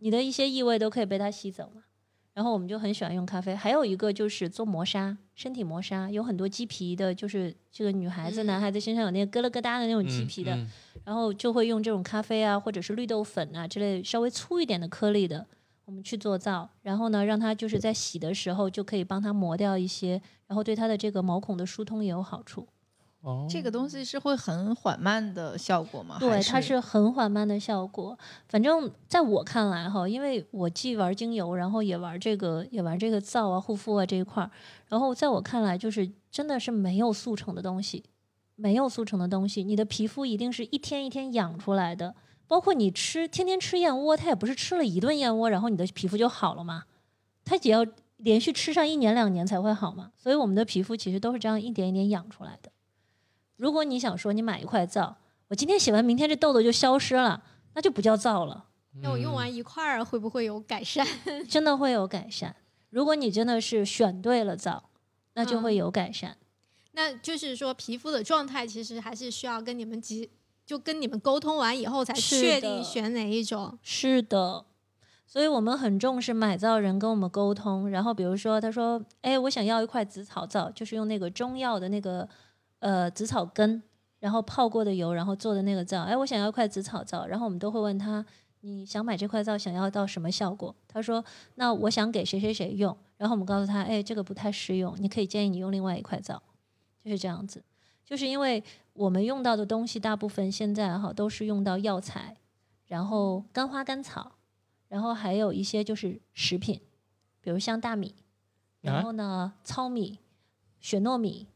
[0.00, 1.83] 你的一些异味都可以被它吸走嘛。
[2.33, 10.70] 然后我们就很喜欢用咖啡，还有一个就是做磨砂，身体磨砂，有很多鸡皮的，就是这个女孩子、嗯男孩子身上有那个疙了疙瘩的那种鸡嗯皮的，嗯
[11.04, 15.44] 然后就会用这种咖啡啊，或者是绿豆粉啊之类稍微粗一点的颗粒的，
[15.85, 22.66] 我们去做皂，然后呢，让它就是在洗的时候就可以帮它磨掉一些，然后对它的这个毛孔的疏通也有好处。
[23.22, 26.16] 哦，这个东西是会很缓慢的效果吗？
[26.18, 28.18] 对，它是很缓慢的效果。
[28.48, 34.50] 反正在我看来哈，因为我既玩精油，然后也玩这个也玩这个皂啊、护肤啊这一块儿，
[34.88, 38.04] 然后在我看来，就是真的是没有速成的东西，
[38.56, 42.14] 没有速成的东西，你的皮肤一定是一天一天养出来的。
[42.48, 46.85] 包括你吃天天吃燕窝，它也不是吃了一顿燕窝，然后你的皮肤就好了嘛，
[47.44, 50.11] 它也要连续吃上一年两年才会好嘛。
[50.16, 52.72] 所以我们的皮肤其实都是这样一点一点养出来的。
[53.60, 55.18] 如果你想说你买一块皂，
[55.48, 57.42] 我今天洗完，明天这痘痘就消失了，
[57.74, 58.64] 那就不叫皂了，
[59.02, 61.06] 那我用完一块儿会不会有改善？
[61.46, 62.56] 真的会有改善。
[62.88, 64.84] 如果你真的是选对了皂，
[65.34, 66.38] 那就会嗯有改善。
[66.92, 70.30] 那就是说皮肤的状态其实还是需要跟你们及，
[70.64, 73.78] 就跟你们沟通完以后才确定选哪一种。
[73.82, 74.64] 是的，
[75.26, 77.90] 所以我们很重视买皂人跟我们沟通。
[77.90, 82.26] 然后比如说，他说：“哎，我想要一块紫草皂，就是用那个中药的那个
[82.80, 83.82] 呃紫草根，
[84.18, 86.02] 然后泡过的油，然后做的那个皂。
[86.02, 88.24] 哎，我想要一块紫草皂。”然后我们都会问他
[88.60, 91.24] ：“你想买这块皂，想要到什么效果？”他说
[91.56, 96.42] ：“那我想给谁谁谁用。”然后我们告诉他：“哎，这个不太适用，你可以建议你用另外一块皂。”
[97.02, 97.64] 就是这样子，
[98.04, 98.62] 就是因为
[98.92, 102.36] 我们用到的东西大部分现在哈都是用到药材，
[102.86, 104.32] 然后干花干草，
[104.88, 106.78] 然后还有一些就是食品，
[107.40, 108.14] 比如像大米，
[108.82, 110.18] 然啊后呢糙米、
[110.78, 111.46] 雪糯米，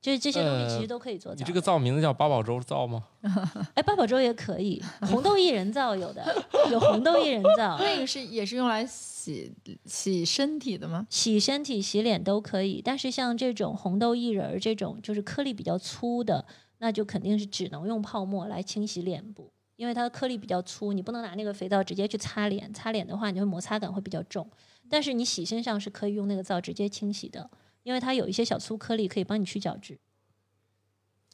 [0.00, 1.34] 就是这些东西其呃实都可以做。
[1.34, 3.04] 你这个皂名字叫八宝粥皂吗？
[3.74, 6.24] 哎，八宝粥也可以，红豆薏仁皂有的，
[6.70, 9.52] 有红豆薏仁皂，那个是也是用来洗
[9.86, 11.06] 洗身体的吗？
[11.10, 16.44] 洗身体、洗脸都可以，但是像这种红豆薏仁儿这种就是颗粒比较粗的，
[16.78, 24.48] 那就肯定是只能用泡沫来清洗脸部，因为它的颗粒比较粗，你不能拿那个肥皂直接去擦脸，擦脸的话，你就会摩擦感会比较重。
[24.88, 27.50] 但是你洗身上是可以用那个皂直接清洗的，
[27.82, 29.98] 因为它有一些小粗颗粒可以帮你去角质。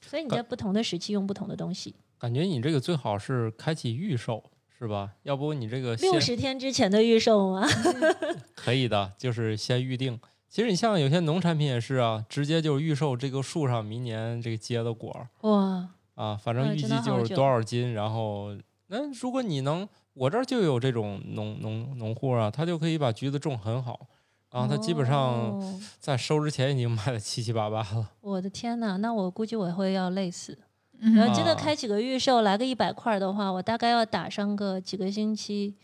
[0.00, 1.94] 所以你在不同的时期用不同的东西。
[2.18, 4.42] 感觉你这个最好是开启预售
[4.78, 5.12] 是吧？
[5.22, 7.66] 要不你这个六十天之前的预售吗？
[8.54, 10.20] 可以的，就是先预定。
[10.48, 18.57] 其实你像有些农产品也是啊，直接就预售这个树上明年这个结的果儿哇，啊，反正预计就是多少斤，然后
[18.88, 24.07] 那如果你能，我这儿就有这种农农农户啊，他就可以把橘子种很好，
[24.55, 28.09] 然后他基本上哦在收之前已经卖的七七八八了。
[28.21, 30.57] 我的天呐，那我估计我会要累死。
[31.01, 35.75] 嗯然后真的啊开几个预售，来个一百块的话，我大概要打上个几个星期，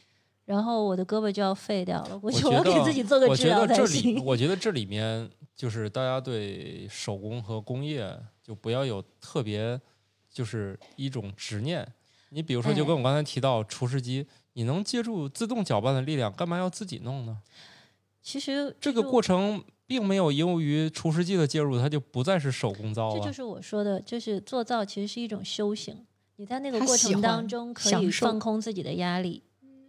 [0.44, 2.18] 然后我的胳膊就要废掉了。
[2.22, 4.24] 我我觉得我要觉得给自己做个治疗才得这里，行。
[4.24, 9.78] 我觉得这里面就是大家对手工和工业就不要有特别
[10.32, 11.86] 就是一种执念。
[12.30, 17.36] 你比如说，就跟哎我刚才提到厨师机，你能借助自动搅拌的力量，干嘛要自己弄呢？
[18.22, 23.32] 其实这个过程并没有由于除湿机的介入，它就不再是手工皂了这就。
[23.32, 26.06] 是我说的，就是做皂其实是一种修行。
[26.36, 29.42] 你在那个过程当中可以放空自己的压力，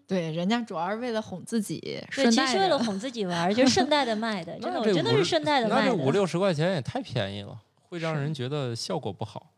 [0.05, 5.95] 对，人家主要是为了哄自己，对，顺带其实为了哄自己玩，就是顺带的卖的， 真的，我真的是顺带的那卖的。
[5.95, 9.53] 这五六十块钱也太便宜了，会让人觉得效果不好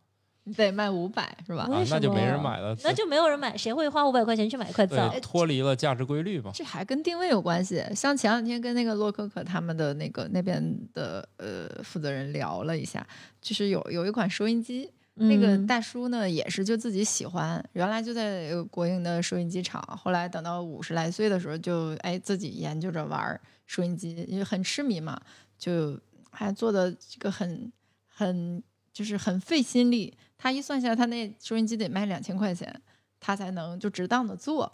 [0.45, 1.63] 你得卖五百是吧？
[1.63, 2.75] 啊那就没人买了。
[2.83, 5.09] 那就没有人买，谁会花五百块钱去买一块皂？
[5.21, 6.51] 脱离了价值规律吧。
[6.53, 7.81] 这还跟定位有关系。
[7.95, 10.61] 像前两天跟那个洛可可他们的那个那边
[10.93, 13.07] 的呃负责人聊了一下，
[13.41, 25.17] 就是有有一款收音机，那个嗯大叔呢也是就自己喜欢，原来就在呃国营的收音机厂，后来等到五十来岁的时候就哎自己研究着玩儿收音机，因为很痴迷嘛，
[25.57, 25.97] 就
[26.31, 27.71] 还做的这个很
[28.07, 30.13] 很就是很费心力。
[30.43, 32.81] 他一算下来，他那收音机得卖两千块钱，
[33.17, 34.69] 他才能就值当的做。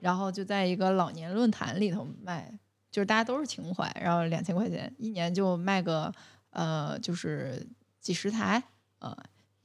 [0.00, 2.52] 然后就在一个老年论坛里头卖，
[2.90, 6.12] 就是大家都是情怀，然后两千块钱一年就卖个
[6.50, 7.64] 呃就是
[8.00, 8.60] 几十台，
[8.98, 9.16] 呃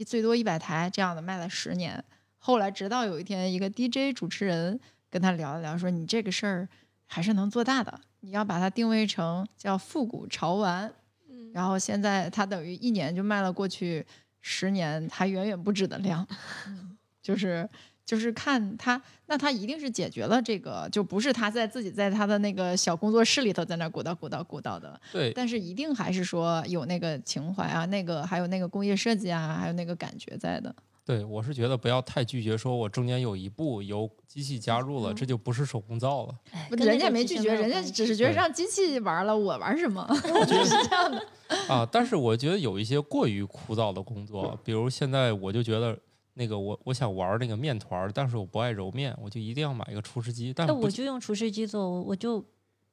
[0.06, 2.06] 最多一百台这样的卖了十年。
[2.38, 4.80] 后来直到有一天，一个 DJ 主持人
[5.10, 6.70] 跟他聊了聊，说你这个事儿
[7.08, 10.94] 还是能做大的，你要把它定位成叫复古潮玩，
[11.28, 14.06] 嗯然后现在他等于一年就卖了过去
[14.50, 16.26] 十年还远远不止的量，
[16.68, 17.70] 嗯 就是
[18.06, 30.74] 就是看他，那他一定是解决了这个，就不是他在自己在他的那个小工作室里头在那鼓捣鼓捣鼓捣的，对，但是一定还是说有那个情怀啊，那个还有那个工业设计啊，还有那个感觉在的。
[31.08, 36.36] 对，我是觉得不要太拒绝，说我中间有一步由机器加入了，这就不是手工皂了。
[36.52, 40.06] 哎人家没拒绝，人家只是觉得让机器玩了，我玩什么？
[40.14, 41.26] 是这样的。
[41.70, 45.98] 啊，但是我觉得有一些过于枯燥的工作，比如现在我就觉得
[46.34, 50.54] 那个我我想玩那个面团，但是我不爱揉面，我就一定要买一个厨师机。
[50.54, 52.44] 但我就用厨师机做，我我就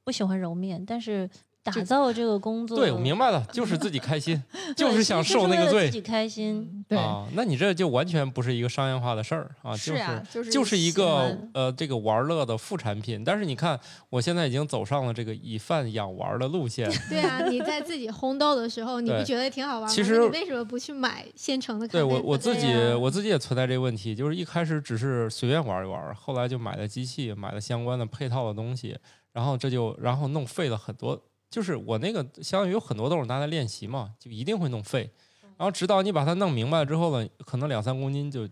[0.05, 1.29] 不喜欢揉面，但是
[1.65, 4.41] 打造这个工作，对，我明白了，就是自己开心，
[4.77, 6.85] 就是想受那个罪自己开心。
[6.87, 7.27] 对，啊。
[7.33, 13.25] 那你这就完全不是一个商业化的事儿啊，就是啊，就是就是一个呃这个玩乐的副产品。
[13.25, 16.87] 但是你看，我现在已经走上了这个以饭养玩的路线。
[17.09, 19.89] 对啊，你在自己烘豆的时候，你不觉得挺好玩吗？
[19.89, 22.21] 其实你为什么不去买现成的对我？
[22.21, 22.67] 我自己
[23.01, 28.99] 我自己也存在这个问题，就是一开始只是随便玩一玩，后来就买了机器，买了相关的配套的东西，
[29.33, 31.19] 然后这就然后弄废了很多。
[31.55, 35.09] 就是我那个相当于有很多都是拿来练习嘛，就一定会弄废。
[35.57, 38.49] 然后直到你把它弄明白了之后呢，可能两三公斤就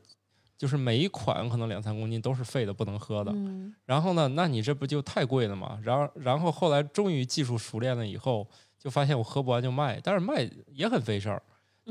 [0.56, 3.32] 就是每一款可能两三公斤都是废的，不能喝的。
[3.34, 5.80] 嗯，然后呢，那你这不就太贵了嘛？
[5.82, 8.46] 然后，然后后来终于技术熟练了以后，
[8.78, 11.42] 就发现我喝不完就卖，但是卖也很费事儿。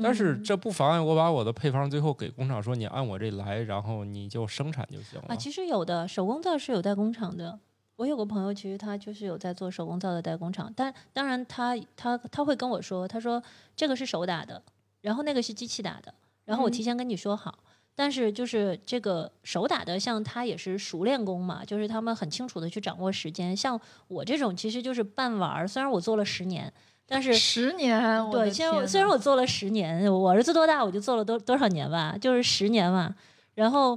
[0.02, 5.26] 但是嗯这不妨碍我把我的配方最后给工厂说，你按我这来，然后你就生产就行了。
[5.28, 7.60] 啊，其实有的手工皂是有代工厂的。
[8.02, 13.40] 我有个朋友，其实他就是有在做手工皂的代工厂，但当然他他他会跟我说，他说
[13.76, 14.60] 这个是手打的，
[15.02, 16.12] 然后那个是机器打的，
[16.44, 17.60] 然后我提前跟你说好。
[17.94, 23.56] 但是就是这个手打的，像他也是熟练工嘛，就是他们很清楚的去掌握时间。
[23.56, 26.72] 像我这种其实就是半玩儿，虽然我做了十年，
[27.06, 28.00] 但是十年，
[28.32, 33.14] 对，虽然我天呐虽然我做了十年，我儿子多大我就做了多多少年吧，就是十年嘛。
[33.54, 33.96] 然后，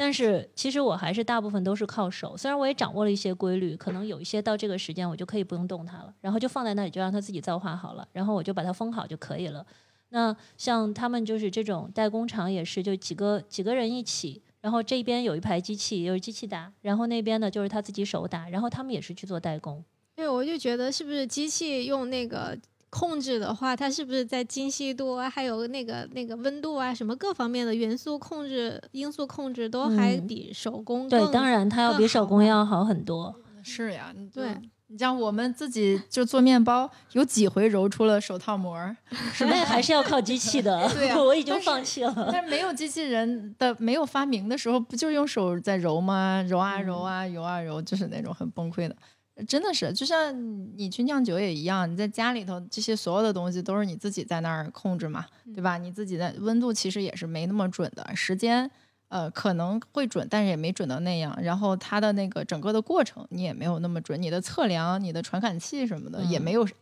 [0.00, 9.66] 但是其实我还是大部分都是靠手，虽然我也掌握了一些规律，可能有一些到这个时间我就可以不用动它了，然后就放在那里就让它自己造化好了，然后我就把它封好就可以了。
[10.10, 14.40] 那像他们就是这种代工厂也是，就几个几个人一起。
[14.60, 19.84] 然后这边有一排机器，有机器打，然后那边呢就是他自己手打，然后他们也是去做代工。
[20.16, 22.58] 对，我就觉得是不是机器用那个
[22.90, 33.34] 控制的话，它是不是在精细度啊，还有那个那个温度啊，什么各方面的元素控制、因素控制都还嗯比手工对，当然它要比手工要好很多。
[33.62, 34.46] 是呀，对。
[34.90, 38.96] 你像我们自己就做面包，有几回揉出了手套膜儿，
[39.34, 40.88] 是吧那还是要靠机器的。
[40.96, 42.30] 对啊 我已经放弃了。
[42.32, 46.42] 但是没有机器人的，没有发明的时候，不就用手在揉吗？
[46.48, 48.96] 揉啊揉嗯啊，揉啊揉，就是那种很崩溃的。
[49.46, 50.34] 真的是，就像
[50.76, 55.78] 你去酿酒也一样，你在家里头这些所有的东西都是你自己在那儿控制嘛，对吧？
[55.78, 58.68] 你自己的温度其实也是没那么准的，时间
[59.08, 61.38] 呃可能会准，但是也没准到那样。
[61.40, 66.74] 然后它的那个整个的过程你也没有那么准，你的测量、你的传感器什么的也嗯没有啥，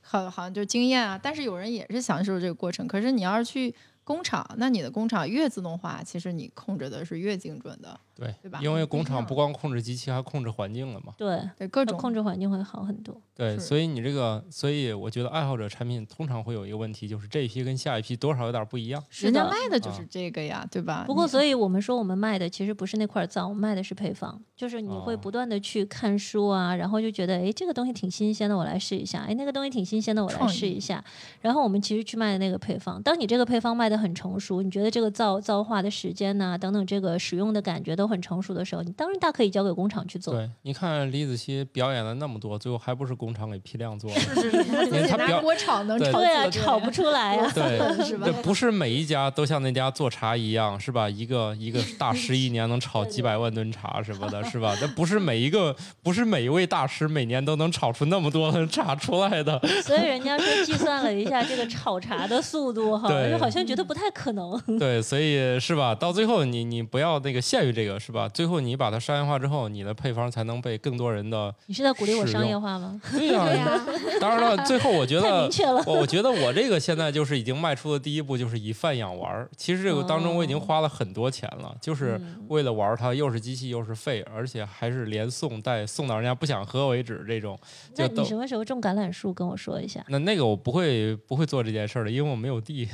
[0.00, 1.18] 好好像就经验啊。
[1.20, 3.74] 但是有人也是享受这个过程，可是你要是去
[4.04, 11.12] 工厂，那你的工厂越自动化，其实你控制的是越精准的，对对吧因为工厂不光控制机器，还控制环境了嘛。
[11.16, 13.20] 对，对各种控制环境会好很多。
[13.34, 19.02] 对，所以你这个，所以我觉得爱好者产品通常会有一个问题，就是这一批跟下一批多少有点不一样。
[19.10, 21.04] 人家卖的就啊是这个呀，对吧？
[21.06, 31.02] 不过，所以我们说我们卖的其实不是那块皂，我们卖的是配方，就是你会哦不断的去看书啊，然后就觉得哎这个东西挺新鲜的，我来试一下；哎那个东西挺新鲜的，我来试一下。
[31.40, 40.34] 然后我们其实去卖的那个配方，当你这个配方卖的很成熟，你觉得这个造造化的时间呐、等等这个使用的感觉都很成熟的时候，你当然大可以交给工厂去做。
[40.34, 44.20] 对，你看李子柒表演了那么多，最后还不是工厂给批量做 的。
[44.20, 47.50] 是是是， 他表锅炒能对炒对啊，炒不出来啊。
[47.54, 51.08] 对，是吧这不是每一家都像那家做茶一样，是吧？
[51.10, 54.74] 一个一个大师一年能炒几百万吨茶什么的，是吧？
[54.80, 59.60] 那不是每一个，不是每一位大师每年都能炒出那么多的茶出来的。
[59.82, 64.60] 所以人家说计算了一下这个炒茶的速度哈，对就好像觉得不太可能。
[64.78, 65.94] 对，所以是吧？
[65.94, 68.28] 到最后你你不要那个限于这个，是吧？
[68.28, 73.00] 最后你把它商业化之后，你的配方才能被更多人的你是在鼓励我商使用业化吗？
[73.12, 73.84] 对呀、
[74.20, 75.48] 当然了，最后我觉得。
[75.86, 79.48] 我我觉得我这个现在就是已经迈出的第一步，就是以饭养玩。
[79.56, 87.58] 其实这个当中我已经花了很多钱了，就是嗯为了玩它，又是机器又是费，而且还是连送带送到人家不想喝为止这种。
[87.96, 89.32] 那你什么时候种橄榄树？
[89.32, 90.04] 跟我说一下。
[90.08, 92.88] 那那个我不会不会做这件事儿的，因为我没有地。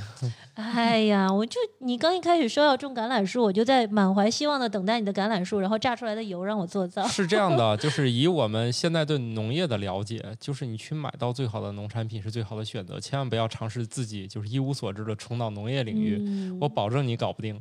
[0.54, 7.04] 哎 哎呀，我就你刚一开始说要种橄榄树，我就在满怀希望的等待你的橄榄树，然后榨出来的油让我做皂。
[7.08, 17.58] 是这样的， 就是以我们现在对农业的了解，就是你去买到最好的农产品是最好的选择，千万不要尝试自己就是一无所知的冲到农业领域，嗯我保证你搞不定。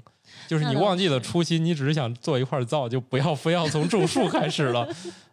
[0.48, 4.88] 就是你忘记了初心，你只是想做一块皂，就不要非要从种树开始了。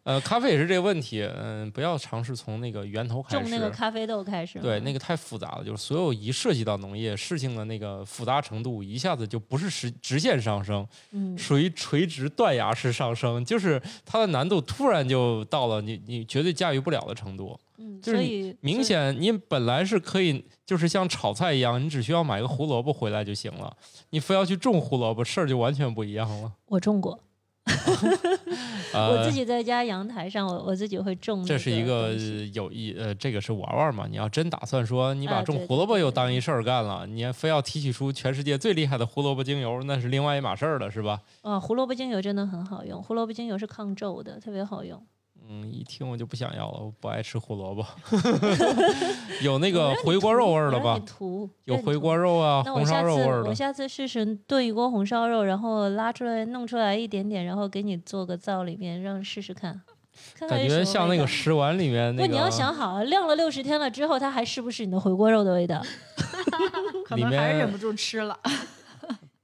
[0.04, 3.42] 呃，咖啡也是这个问题，嗯、不要尝试从那个源头开始。
[3.42, 17.58] 种那个咖啡豆开始，对，那个太复杂了，就是所有一涉及到农业事情的那个复杂程度，一下子就不是直直线上升，嗯，属于垂直断崖式上升，就是它的难度突然就到了你你绝对驾驭不了的程度。
[17.78, 23.74] 嗯，就是你所以明显你本来是可以，就是像炒菜一样，你只需要买个胡萝卜回来就行了，
[24.10, 26.52] 你非要去种胡萝卜，事儿就完全不一样了。
[26.66, 27.18] 我种过，
[27.64, 27.74] 呃、
[28.94, 31.44] 我自己在家阳台上，我我自己会种。
[31.44, 32.12] 这是一个
[32.52, 34.06] 有意呃，这个是玩玩嘛。
[34.08, 41.20] 你要真打算说你把种胡萝卜又当一事儿干了，你还非要提取出全世界最厉害的胡萝卜精油，那是另外一码事儿了，是吧？
[41.42, 45.00] 啊，胡萝卜精油真的很好用，胡萝卜精油是抗皱的，特别好用。
[45.46, 47.84] 嗯，一听我就不想要了，我不爱吃胡萝卜。
[49.42, 50.98] 有那个回锅肉味儿的吧
[51.64, 52.16] 有回锅。
[52.16, 53.50] 肉啊，那红烧肉味儿的。
[53.50, 59.82] 我下次试试炖一锅红烧肉，然后拉出来弄出来一点点，然后给你做个灶里面，让试试看，
[60.34, 62.28] 看看感觉像那个食碗里面那个。
[62.28, 65.82] 不，你要想好啊，晾了六十天了之后，它还是不是你的回锅肉的味道？
[67.04, 68.38] 可能还是忍不住吃了。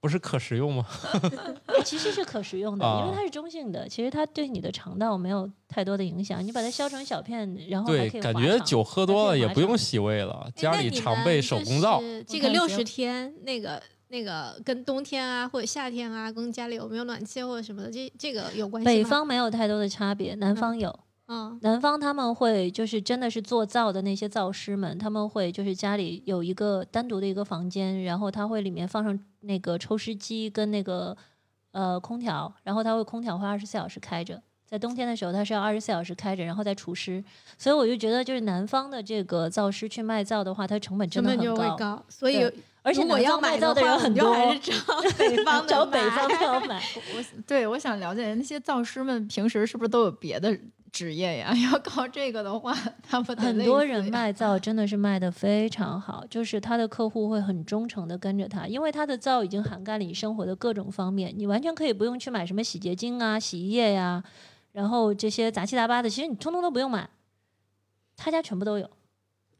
[0.00, 0.86] 不是可食用吗？
[1.84, 6.44] 其实是可食用的，因啊为它是中性的，其实它对你的肠道没有太多的影响。
[6.44, 12.00] 你把它削成小片，然后还对，可以感觉酒喝多了也不用洗胃了，家里常备手工皂。
[12.26, 13.82] 这个六十天那个。
[14.12, 18.90] 那个跟冬天啊，或者夏天啊，跟家里有没有暖气或者什么的，这这个有关系吗？
[18.92, 20.90] 北方没有太多的差别，南方有。
[20.90, 20.98] 嗯，
[21.62, 31.16] 南方他们会就是真的是做灶的那些皂师们，他们会就是家里有一个单独的一个房间，然后他会里面放上那个抽湿机跟那个
[31.72, 34.42] 呃空调，然后他会空调会二十四小时开着。
[34.66, 37.24] 在冬天的时候，它是要二十四小时开着，然后再除湿，
[37.58, 42.48] 所以我就觉得，就是南方的这个皂师去卖皂的话，它成本真的很高，高，所以
[42.82, 46.80] 而且我要卖买的话，皂的人很多，还 是找北方的 找北方买的要买。
[47.16, 50.56] 我对我想了解那些皂师们平时是不是都有别的
[50.92, 51.52] 职业呀？
[51.72, 64.22] 要靠这个的话，他们很多人卖皂 真的是卖的非常好，就是他的客户会很忠诚的跟着他，因为他的皂已经涵盖了你生活的各种方面，你完全可以不用去买什么洗洁精啊、洗衣液呀、
[64.72, 67.08] 然后这些杂七杂八的，其实你通通都不用买，
[68.16, 68.88] 他家全部都有。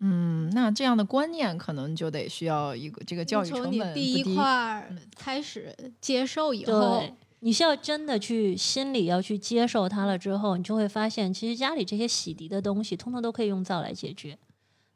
[0.03, 14.39] 嗯，那这样的观念可能就得需要一个这个教育成从你本第一块儿开始接受以后对，，你是要真的去心里要去接受它了之后，你就会发现，其实家里这些洗涤的东西，通通都可以用皂来解决。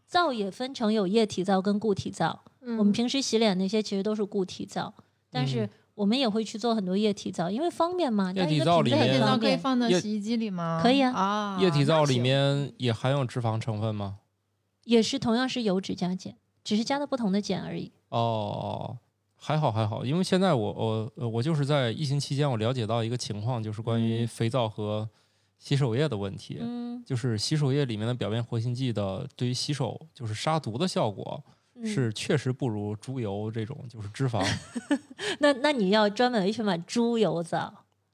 [0.06, 4.92] 皂也分成有液体皂跟固体皂，嗯我们平时洗脸那些其实都是固体皂，
[5.30, 8.32] 但是嗯我们也会去做很多液体皂，因为方便嘛。
[8.32, 10.80] 液体它一个瓶子皂里面液体皂可以放到洗衣机里吗？
[10.82, 14.18] 可以啊啊，液体皂里面也含有脂肪成分吗？
[14.84, 17.90] 也是同样是油脂加碱，只是加的不同的碱而已。
[18.10, 18.98] 哦，
[19.46, 24.26] 还好还好，因为现在我我呃我就是在疫情期间，我了解到一个情况，就是关于嗯。
[24.26, 25.06] 肥皂和
[25.58, 26.56] 洗手液的问题。
[26.62, 31.84] 嗯，就是洗手液里面的表面活性剂的对于洗手就是杀毒的效果嗯。
[31.84, 34.42] 是确实不如猪油这种就是脂肪，
[35.40, 37.70] 那那你要专门去买猪油皂，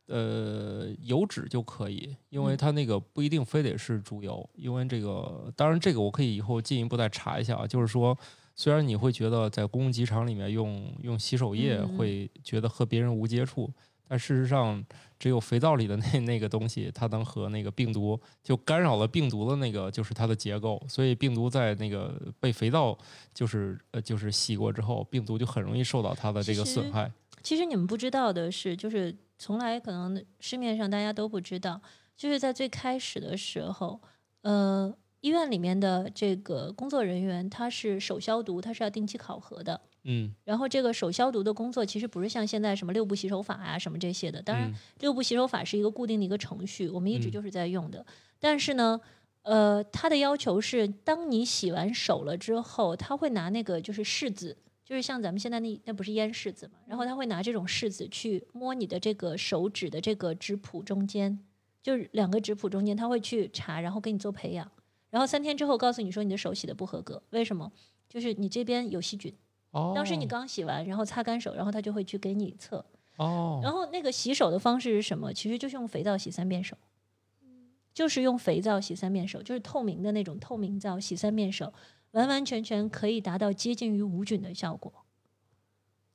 [0.08, 2.56] 呃，油脂就可以，因为嗯。
[2.56, 8.18] 它那个不一定非得是猪油，因为这个当然这个我可以以后进一步再查一下啊，就是说。
[8.60, 13.72] 虽然你会觉得在公共机场里面用用洗手液嗯会觉得和别人无接触，
[14.06, 14.84] 但事实上
[15.18, 22.94] 只有肥皂里的 那那个东西，它能和那个病毒就干扰了病毒的那个就是它的结构，所以病毒在那个被肥皂
[23.32, 27.10] 就是呃就是洗过之后，病毒就很容易受到它的这个损害。
[27.42, 31.80] 其实你们不知道的是，就是从来可能市面上大家都不知道，
[32.14, 33.98] 就是在最开始的时候，
[34.42, 39.80] 呃，医院里面的这个工作人员他是手消毒，他是要定期考核的。
[40.04, 48.04] 嗯，然后这个手消毒的工作其实不是像现在什么六步洗手法啊什么这些的，当然嗯六步洗手法是一个固定的一个程序，我们一直嗯就是在用的。
[48.38, 48.98] 但是呢，
[49.42, 61.38] 呃，他的要求是，当你洗完手了之后，他会拿那个就是拭子，就是像咱们现在那那不是烟拭子嘛，然后他会拿这种拭子去摸你的这个手指的这个指蹼中间，
[61.82, 64.70] 就是两个指蹼中间，他会去查，然后给你做培养，
[65.10, 67.70] 然后三天之后告诉你说你的手洗的不合格，为什么？
[68.08, 69.34] 就是你这边有细菌。
[69.72, 72.84] 哦，当时你刚洗完，然后擦干手，然后他就会去给你测。
[73.16, 75.32] 哦，然后那个洗手的方式是什么？
[75.32, 76.76] 其实就是用肥皂洗三遍手，
[77.92, 81.72] 就是用肥皂洗三遍手，就是透明的那种透明皂洗三遍手，
[82.12, 85.04] 完完全全可以达到接近于无菌的效果。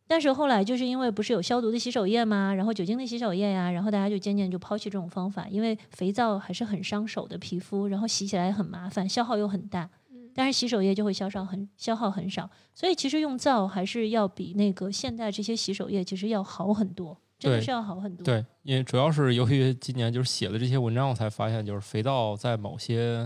[0.07, 2.53] 但是后来就是因为不是有消毒的洗手液吗？
[2.53, 9.89] 然后酒精的洗手液呀，然后大家就渐渐就抛弃这种方法，因为肥皂还是很伤手的皮肤，然后洗起来很麻烦，消耗又很大。
[10.37, 18.25] 但是洗手液就会消耗很消耗很少，所以其实用皂还是要比那个现代这些洗手液其实要好很多，真的是要好很多。
[18.25, 23.25] 对，因为主要是由于今年就是写了这些文章，我才发现就是肥皂在某些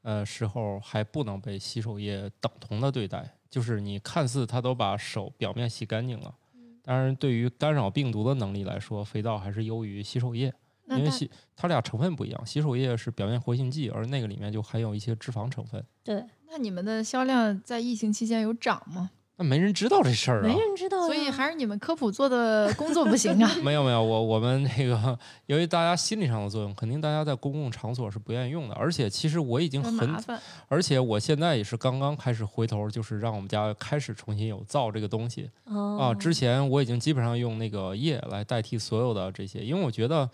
[0.00, 6.34] 呃时候还不能被洗手液等同的对待，就是你看似它都把手表面洗干净了，
[6.82, 10.52] 当然对于干扰病毒的能力来说，肥皂还是优于洗手液，
[10.88, 19.10] 因为洗它俩成分不一样，洗手液是表面活性剂，而那个里面就含有一些脂肪成分，对，那你们的销量在疫情期间有涨吗？
[19.38, 20.48] 那没人知道这事儿啊没。
[20.48, 23.54] 人知道呀，所以还是你们科普做的工作不行啊。
[23.62, 28.74] 没有没有，我我们那个由于大家心理上的作用，肯定大家在公共场所是不愿意用的。
[28.74, 36.14] 而且其实我已经很很麻烦，而且我现在也是刚刚开始回头，就是让我们家开始重新有造这个东西哦啊。
[36.14, 40.28] 之前我已经基本上用那个液来代替所有的这些，因为我觉得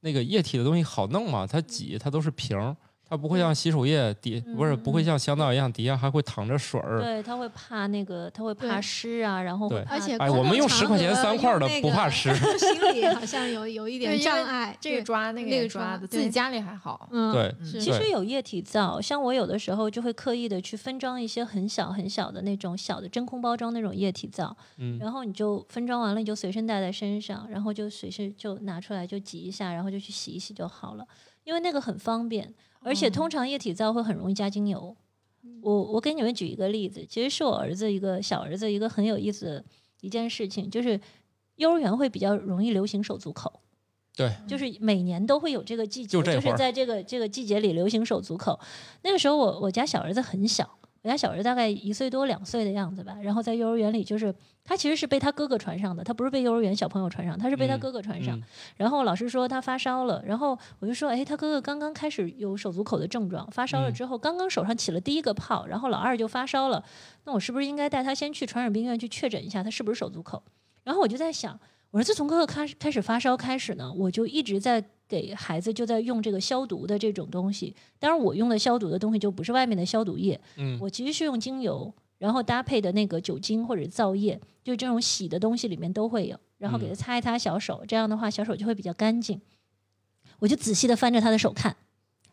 [0.00, 2.76] 那个液体的东西好弄嘛，它挤它都是瓶儿，
[3.08, 7.00] 它不会像洗手液底不是不会像香皂一样底下还会淌着水儿。
[7.00, 12.34] 对，它会怕那个，它会怕湿啊，然后会对而且哎我们用十块钱三块的不怕湿。
[12.58, 17.08] 心里好像有有一点障碍，这个抓那个那个抓的，自己家里还好。
[17.10, 31.06] 嗯，对其实有液体皂，像我有的时候就会刻意的去分装一些很小很小的那种小的真空包装那种液体皂，嗯，然后你就分装完了，你就随身带在身上，然后就随时就拿出来就挤一下，然后就去洗一洗就好了，
[31.44, 32.52] 因为那个很方便，
[32.88, 34.96] 而且通常液体皂会很容易加精油。
[35.60, 39.64] 我我给你们举一个例子，其实是我儿子一个小儿子一个很有意思的
[40.00, 41.00] 一件事情，就是
[41.56, 43.60] 幼儿园会比较容易流行手足口。
[44.16, 48.58] 对，就是每年都会有这个季节，就是在这个这个季节里流行手足口。
[49.02, 54.34] 那个时候我我家小儿子很小，我家小儿子大概一岁多两岁的样子吧，然后在幼儿园里就是
[54.64, 58.36] 他其实是被他哥哥传上的，他不是被幼儿园小朋友传上，他是被他嗯哥哥传上。
[58.36, 58.42] 嗯
[58.76, 66.84] 然后老师说他发烧了，然后我就说，哎，他哥哥刚刚开始有手足口的症状，发烧了嗯之后，刚刚手上起了第一个泡，然后老二就发烧了，
[67.24, 70.42] 那我是不是应该带他先去传染病院去确诊一下他是不是手足口？
[70.84, 71.58] 然后我就在想，
[71.90, 89.40] 我说自从哥哥开始开始发烧开始呢，我就一直在给孩子就在用这个消毒的这种东西，当然我用的消毒的东西就不是外面的消毒液，嗯我其实是用精油，然后搭配的那个酒精或者皂液，就这种洗的东西里面都会有，然后给他嗯擦一擦小手，这样的话小手就会比较干净。
[90.40, 91.74] 我就仔细的翻着他的手看，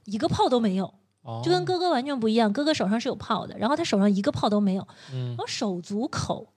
[0.03, 2.51] 一个泡都没有，哦就跟哥哥完全不一样。
[2.51, 4.85] 哥哥手上是有泡的，然后他手上一个泡都没有。
[5.13, 6.51] 嗯然后手足口，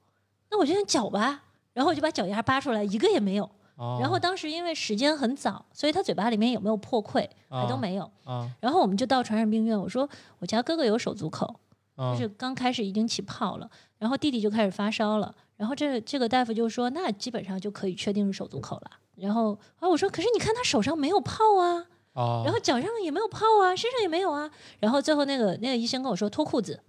[0.50, 1.44] 那我就想脚吧，
[1.78, 3.48] 然后我就把脚丫扒出来，一个也没有。
[3.76, 8.10] 哦然后当时因为时间很早，所以他嘴巴里面有没有破溃还都啊没有。
[8.24, 10.08] 啊然后我们就到传染病院，我说
[10.40, 11.46] 我家哥哥有手足口，
[11.94, 18.90] 啊就是刚开始已经起泡了，然后弟弟就开始发烧了，然后这这个大夫就说那基本上就可以确定是手足口了。
[19.14, 24.50] 然后啊我说可是你看他手上没有泡啊，啊，然后脚上也没有泡啊，身上也没有啊。
[24.80, 26.82] 然后最后那个那个医生跟我说脱裤子，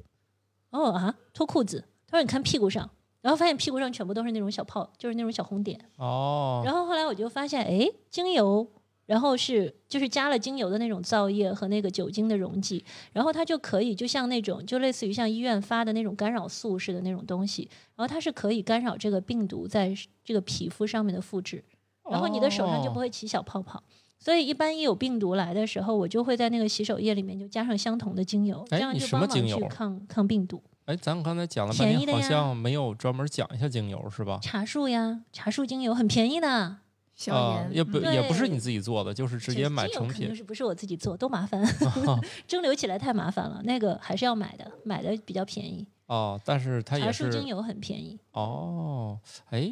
[0.72, 2.90] 哦啊脱裤子，他说你看屁股上，
[3.22, 5.80] 然后发现屁股上全部都是那种小泡，就是那种小红点。
[5.98, 8.66] 哦，然后后来我就发现，哎，精油，
[9.06, 19.94] 然后是就是加了精油的那种皂液和那个酒精的溶剂，然后它就可以就像那种就类似于像医院发的那种干扰素似的那种东西，然后它是可以干扰这个病毒在
[20.24, 21.64] 这个皮肤上面的复制，
[22.10, 23.84] 然后你的手上就不会会起小泡泡。
[24.22, 30.62] 所以一般一有病毒来的时候，我就会在那个洗手液里面就加上相同的精油，这样就帮忙去抗抗病毒。
[30.90, 34.40] 哎，咱刚才讲了半天，好像没有专门讲一下精油是吧？
[34.42, 36.78] 茶树呀，茶树精油很便宜的，
[37.16, 40.36] 消啊，炎也不嗯也不是你自己做的，就是直接买成品精油肯定。
[40.36, 41.64] 是不是我自己做，多麻烦，
[42.48, 43.62] 蒸馏起来太麻烦了。
[43.66, 45.86] 那个还是要买的，买的比较便宜。
[46.08, 49.20] 哦，但是它也是树精油很便宜，哦，
[49.52, 49.72] 哎，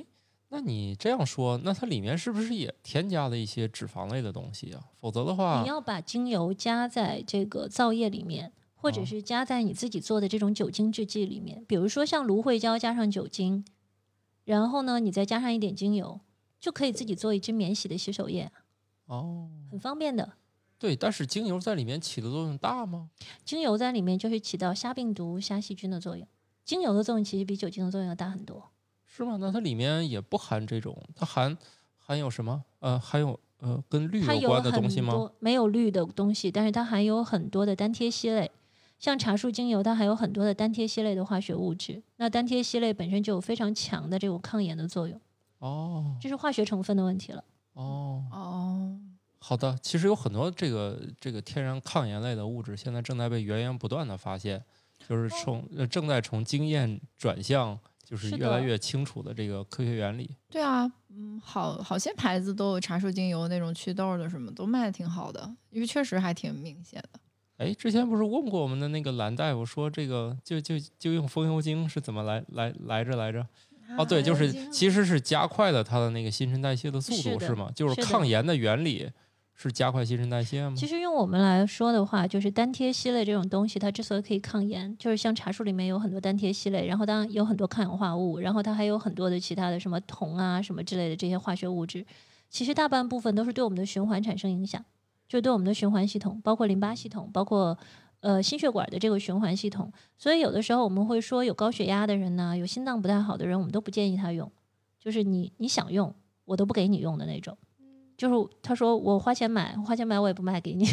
[0.49, 4.83] 那你这样说，那它里面是不是也添加了一些脂肪类的东西啊？
[5.01, 13.65] 否则的话你，要把精油加在这个皂液里面，或者哦是加在你自己做的这种酒精制剂里面，比如说像芦荟胶加上酒精，
[14.45, 16.21] 然后呢，你再加上一点精油，
[16.59, 18.51] 就可以自己做一支免洗的洗手液，
[19.07, 20.33] 哦，很方便的。
[20.79, 23.09] 对，但是精油在里面起的作用大吗？
[23.43, 26.27] 精油在里面就是起到杀病毒、杀细菌的作用。
[26.63, 28.69] 精油的作用其实比酒精的作用要大很多。
[29.05, 29.37] 是吗？
[29.39, 31.57] 那它里面也不含这种，它含
[31.97, 32.63] 含有什么？
[32.79, 35.13] 呃，含有呃跟绿它有有关的很东西吗？
[35.13, 38.51] 多没有氯的东西，但是它含有很多的单萜烯类。
[38.99, 42.01] 像茶树精油，它还有很多的单萜烯类的化学物质。
[42.17, 45.19] 那单萜烯类本身就有非常强的这种抗炎的作用，
[45.59, 47.43] 哦这是化学成分的问题了。
[47.73, 48.99] 哦，哦，
[49.39, 49.77] 好的。
[49.83, 54.63] 其实有很多这个这个天然抗炎类的物质，现在正在被源源不断的发现，
[55.07, 60.35] 就是从呃正在从经验转向就是越来越清楚的这个科学原理。
[60.49, 67.19] 对啊，嗯，好好些牌子都有茶树精油那种祛痘的什么，都卖的挺好的，因为确实还挺明显的。
[67.57, 73.45] 哎，之前不是问过我们的那个蓝大夫说这个就就就用风油精是怎么来来来着来着？
[73.97, 77.71] 哦，对，就是其实是加快了它的那个新陈代谢的速度，是是吗？
[77.73, 79.09] 就是抗炎的原理
[79.55, 80.75] 是加快新陈代谢吗？
[80.75, 92.05] 其实用我们来说的话，就是单萜烯类这种东西，它之所以可以抗炎，就是像茶树里面有很多单萜烯类，然后当然有很多抗氧化物，然后它还有很多的其他的什么铜啊什么之类的这些化学物质，
[92.49, 94.83] 其实大半部分都是对我们的循环产生影响，
[95.27, 97.77] 就对我们的循环系统，包括淋巴系统，包括
[98.21, 99.91] 呃心血管的这个循环系统。
[100.17, 104.51] 所以有的时候我们会说，有高血压的人呢，有心脏不太好的人，我们都不建议他用，
[104.99, 106.13] 就是你你想用，
[106.45, 107.57] 我都不给你用的那种。
[108.17, 110.87] 就是他说我花钱买，花钱买我也不卖给你，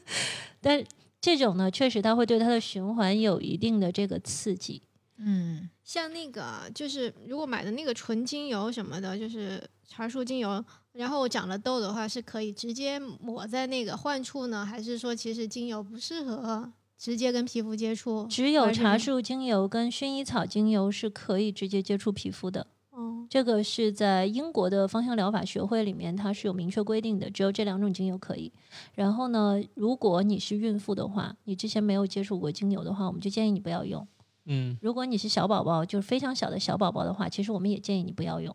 [0.60, 0.82] 但
[1.20, 4.82] 这种呢，确实它会对它的循环有一定的这个刺激。
[5.16, 18.26] 嗯，像那个就是如果买的那个纯精油什么的，就是茶树精油，然后长了痘的话，是可以直接抹在那个患处呢，还是说其实精油不适合直接跟皮肤接触？
[18.28, 22.66] 只有茶树精油跟薰衣草精油是可以直接接触皮肤的。
[22.90, 28.52] 哦，这个是在英国的芳香疗法学会里面，它是有明确规定的，只有这两种精油可以。
[28.94, 34.06] 然后呢，如果你是孕妇的话，你之前没有接触过精油的话，我们就建议你不要用。
[34.46, 38.54] 嗯如果你是小宝宝，就是非常小的小宝宝的话，其实我们也建议你不要用。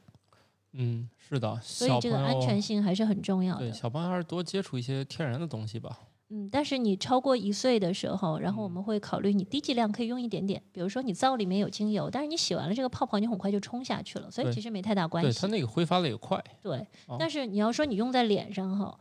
[0.74, 3.62] 嗯，是的，所以这个安全性还是很重要的。
[3.62, 6.00] 对小朋友还是多接触一些天然的东西吧。
[6.32, 15.42] 嗯，但是你超过一岁的时候，然后我嗯们会考虑你低剂量可以用一点点，比如说你皂里面有精油，但是你洗完了这个泡泡，你很快就冲下去了，所以其实没太大关系对，系。
[15.42, 16.40] 它那个挥发的也快。
[16.62, 18.96] 对，哦但是你要说你用在脸上哈，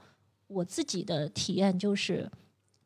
[0.46, 2.30] 我自己的体验就是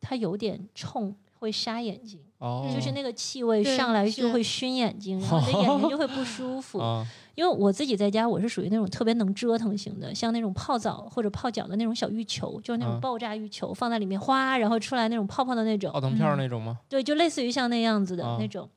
[0.00, 6.80] 它有点冲，会沙眼睛，哦，就是那个气味上来就会熏眼睛，然后你的眼睛就会不舒服。
[6.80, 16.00] 啊， 因为我自己在家，我是属于那种特别能折腾型的，像那种泡澡或者泡脚的那种小浴球，就是那种嗯爆炸浴球，放在里面哗，然后出来那种泡泡的那种奥。
[16.00, 16.78] 腾片那种吗？
[16.88, 18.68] 对，就类似于像那样子的啊那种，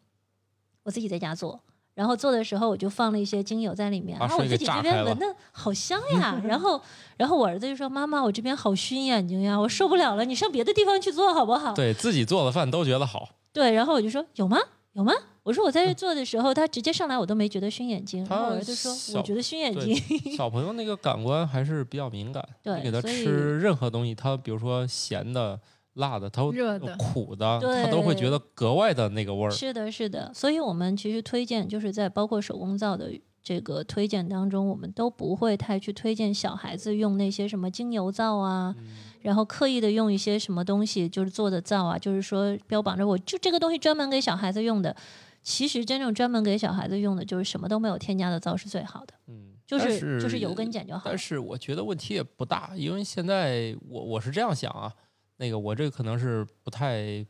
[0.84, 1.60] 我自己在家做。
[1.96, 6.40] 然后做的时候，我就放了一些精油在里面，然后我自己这边闻的好香呀。
[6.44, 6.80] 然后，
[7.18, 13.30] 然后我儿子就说：“妈妈，我这边好熏眼睛呀，我受不了了，你上别的地方去做好不好？”对自己做的饭都觉得好。
[13.56, 14.58] 对，然后我就说：“有吗？
[14.94, 19.96] 有吗？”我说：“我在这做的时候，他直接上来我都没觉得熏眼睛。”然后我他儿子说：“我觉得熏眼睛。
[20.36, 22.46] 小朋友那个感官还是比较敏感，
[22.84, 25.58] 你给他吃任何东西，他比如说咸的、
[25.94, 29.52] 辣的，他热的苦的，他都会觉得格外的那个味儿。
[29.52, 38.86] 是的，是的，所以我们其实推荐就是在包括手工皂的这个推荐当中，我们都不会太去推荐小孩子用那些什么精油皂啊，嗯
[39.26, 44.96] 然后刻意的用一些什么东西就是做的皂啊，就是说标榜着我就这个东西专门给小孩子用的。
[45.42, 51.18] 其实真正专门给小孩子用的，就是什么都没有添加的皂是最好的，嗯，就但是就是油跟碱就好但。
[51.18, 54.92] 是我觉得问题也不大，因为现在我我是这样想啊，
[55.38, 57.24] 那个我这可能是不太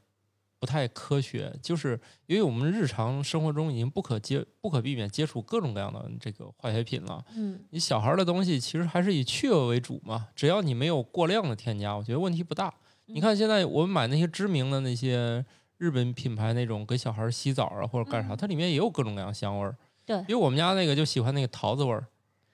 [0.65, 7.23] 不太科学，就是因为我们日常生活中已经不可接不可避免接触各种各样的这个化学品了。
[7.35, 12.73] 嗯，你小孩儿的东西其实还是以去味为主嘛，只要你没有过量的添加，我觉得问题不大。
[13.05, 15.45] 你看现在我们买那些知名的那些
[15.77, 19.77] 日本品牌那种给小孩儿洗澡啊或者干啥，嗯它里面也有各种各样香味儿。
[20.03, 22.07] 对因为我们家那个就喜欢那个桃子味儿，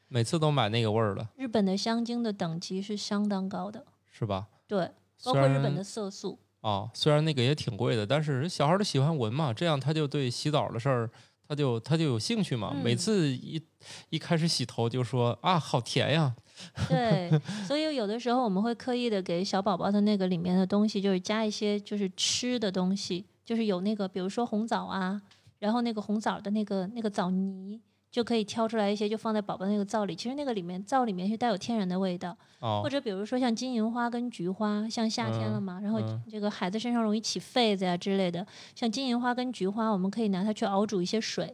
[0.10, 4.50] 每次都买那个味儿的，日本的香精的等级是相当高的，是吧？
[4.68, 4.92] 对，
[5.24, 6.38] 包括日本的色素。
[6.62, 11.10] 啊，虽然那个也挺贵的，但是小孩儿都喜欢闻嘛，这样他就对洗澡的事儿，
[11.48, 12.74] 他就他就有兴趣嘛。
[12.84, 13.62] 每嗯次一
[14.10, 16.36] 一开始洗头就说啊，好甜呀，
[16.88, 17.32] 对，
[17.68, 25.22] 所以有的时候我们会刻意的给小宝宝的那个里面的东西，就是加一些就是吃的东西，就是有那个比如说红枣啊，
[25.60, 27.82] 然后那个红枣的那个那个枣泥。
[28.12, 30.14] 就可以挑出来一些，就放在宝宝那个皂里。
[30.14, 32.82] 其实那个里面皂里面是带有天然的味道，哦。
[32.84, 36.22] 或，者比如说像金银花跟菊花，像夏天了嗯嘛，然后嗯。
[36.30, 38.46] 这个孩子身上容易起痱子呀之类的，
[38.76, 41.54] 像金银花跟菊花，我们可以拿它去熬煮一些水，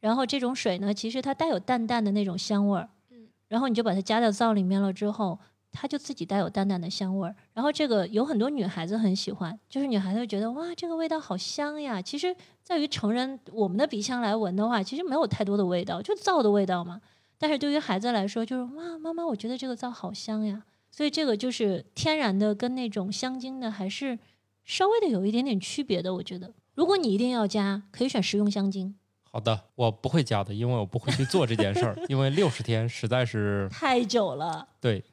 [0.00, 3.28] 然后这种水呢，其实它带有淡淡的那种香味儿，嗯。
[3.48, 5.38] 然后你就把它加到皂里面了之后，
[5.70, 7.34] 它就自己带有淡淡的香味儿。
[7.52, 12.00] 然后这个有很多女孩子很喜欢，就是女孩子会觉得哇，这个味道好香呀。
[12.00, 17.00] 其实在于成人我们的鼻腔来闻的话，其实没有太多的味道，就皂的味道嘛。
[17.38, 20.64] 但是对于孩子来说，就是哇，妈妈，我觉得这个皂好香呀。
[20.90, 24.18] 所以这个就是天然的跟那种香精的还是
[24.64, 26.12] 稍微的有一点点区别的。
[26.14, 28.96] 我觉得，如果你一定要加，可以选食用香精。
[29.30, 35.04] 好的，我不会加的，因为我不会去做这件事儿，因为六十天实在是太久了，对。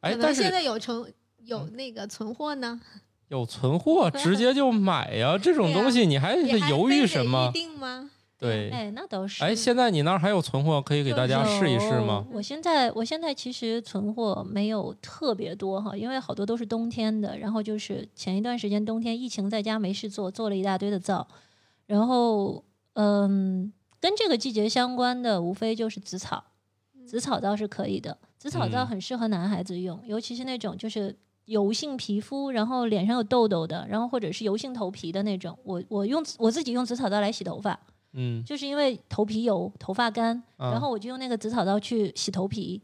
[0.00, 1.12] 哎但是现在有存
[1.44, 2.80] 有那个存货呢，
[3.28, 6.34] 有存货，直接就买呀，这种东西你还
[6.68, 7.50] 犹豫什么？
[7.52, 8.10] 定吗？
[8.38, 9.44] 对，哎，那倒是。
[9.44, 12.24] 哎，现在你那儿还有存货可以给大家试一试吗？
[12.32, 17.36] 我现在我现在其实存货没有特别多哈，因为好多都是冬天的。
[17.36, 21.28] 然后就是前一段时间冬天疫情在家没事做，做了一大堆的皂。
[21.86, 23.70] 然后嗯，
[24.00, 26.44] 跟这个季节相关的无非就是紫草，
[27.06, 28.16] 紫草倒是可以的。
[28.40, 31.14] 紫草皂嗯很适合男孩子用，尤其是那种就是
[31.44, 35.56] 油性皮肤，然后脸上有痘痘的，然后或者是油性头皮的那种。
[35.62, 37.78] 我我用我自己用紫草皂来洗头发。
[38.12, 42.82] 嗯，就是因为头皮油、头发干，啊然后我就用那个紫草皂去洗头皮，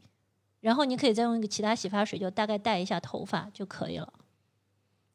[0.61, 4.13] 然后你可以再用一个其他洗发水，就大概带一下头发就可以了。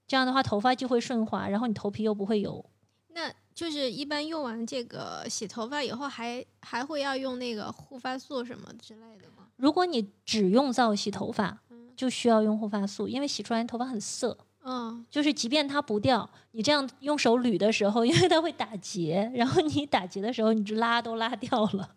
[0.07, 2.65] 这样的话，头发就会顺滑，然后你头皮又不会油。
[3.09, 9.40] 那就是一般用完这个洗头发以后还，还会要用那个护发素什么之类的吗？
[9.61, 14.35] 如果你只用皂洗头发，嗯就需要用护发素，因为洗出来头发很涩。
[14.63, 21.95] 嗯就是即便它不掉，你这样用手捋的时候，因为它会打结，然后你打结的时候，你就拉都拉掉了，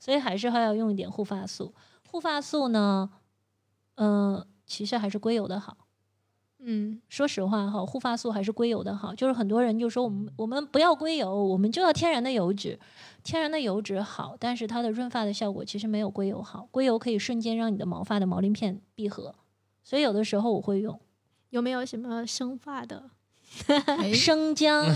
[0.00, 1.72] 所以还是还要用一点护发素。
[2.10, 3.10] 护发素呢，
[3.94, 5.76] 嗯、其实还是硅油的好。
[6.62, 9.14] 嗯说实话哈，护发素还是硅油的好。
[9.14, 12.78] 就是很多人就说我们我们不要硅油，我们就要天然的油脂。
[13.22, 16.66] 天然的油脂好，但是它的润发的效果其实没有硅油好。
[16.70, 19.34] 硅油可以瞬间让你的毛发的毛鳞片闭合，
[19.84, 20.98] 所以有的时候我会用。
[21.50, 23.10] 有没有什么生发的？
[23.98, 24.86] 哎，生姜，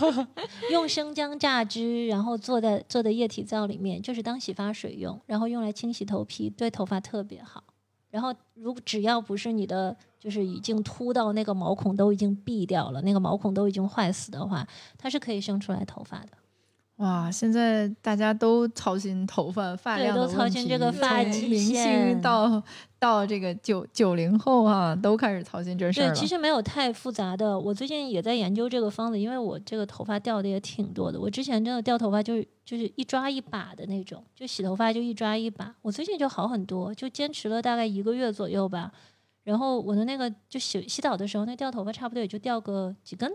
[0.72, 7.62] 用生姜榨汁，然后做在做的液体皂里面，就是当洗发水用，然后用来清洗头皮，对头发特别好。
[8.08, 14.64] 然后如果只要不是你的，就是已经秃到那个毛孔都已经闭掉了，那个毛孔都已经坏死的话，
[14.98, 16.28] 它是可以生出来头发的。
[16.96, 22.62] 哇，现在大家都操心头发发对量的都操心这个发际明星线到
[22.98, 26.14] 到这个九九零后啊，都开始操心这事儿对，了。
[26.14, 27.58] 其实没有太复杂的。
[27.58, 31.18] 我最近也在研究这个方子，因为我这个头发掉的也挺多的。
[31.18, 35.74] 我之前真的掉头发就是就是一抓一把的那种，就洗头发就一抓一把。
[35.80, 38.92] 我最近就好很多，就坚持了大概一个月左右吧。
[39.44, 43.32] 然后我的那个就洗洗澡的时候，那掉头发差不多也就掉个几根，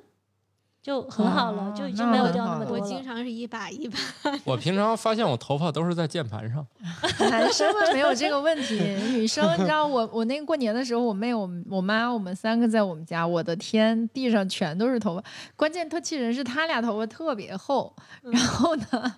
[0.82, 2.84] 就很好了，哇就已经没有掉那么多了。
[2.84, 3.98] 我经常是一把一把。
[4.46, 6.66] 我平常发现我头发都是在键盘上。
[7.32, 8.76] 男生们没有这个问题，
[9.18, 15.24] 女生你知道我我那个过年的时候，我妹、我们我妈我们三个在我们家，我的天，地上全都是头发。
[15.56, 17.92] 关键特气人是他俩头发特别厚，
[18.22, 19.16] 然后呢，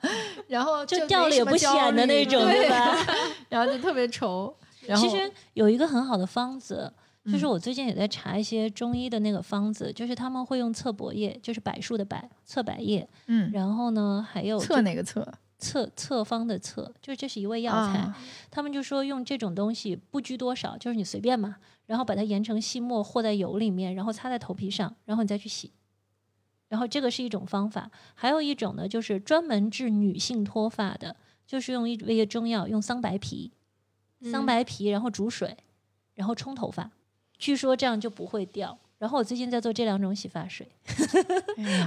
[0.47, 2.95] 然后就掉了也不显的那种，对对吧？
[3.49, 4.55] 然后就特别愁。
[4.87, 6.91] 然后其实有一个很好的方子，
[7.25, 15.27] 就是嗯我最近也在查一些中医的那个方子，就是他们会用侧柏叶，就是柏树的柏，侧柏叶，嗯，然后呢还有侧哪个侧？
[15.59, 17.97] 侧侧方的侧，就是这是一味药材。
[17.97, 18.15] 啊
[18.51, 21.55] 他们就说用这种东西不拘多少，就是你随便嘛，
[21.87, 25.71] 然后把它研成细末和在油里面，然后擦在头皮上，然后你再去洗。
[26.69, 31.15] 然后这个是一种方法，还有一种呢，就是专门治女性脱发的，
[31.47, 33.51] 就是用一味中药，用桑白皮，
[34.21, 35.57] 桑嗯白皮，然后煮水，
[36.15, 36.91] 然后冲头发，
[37.37, 38.79] 据说这样就不会掉。
[38.99, 40.67] 然后我最近在做这两种洗发水，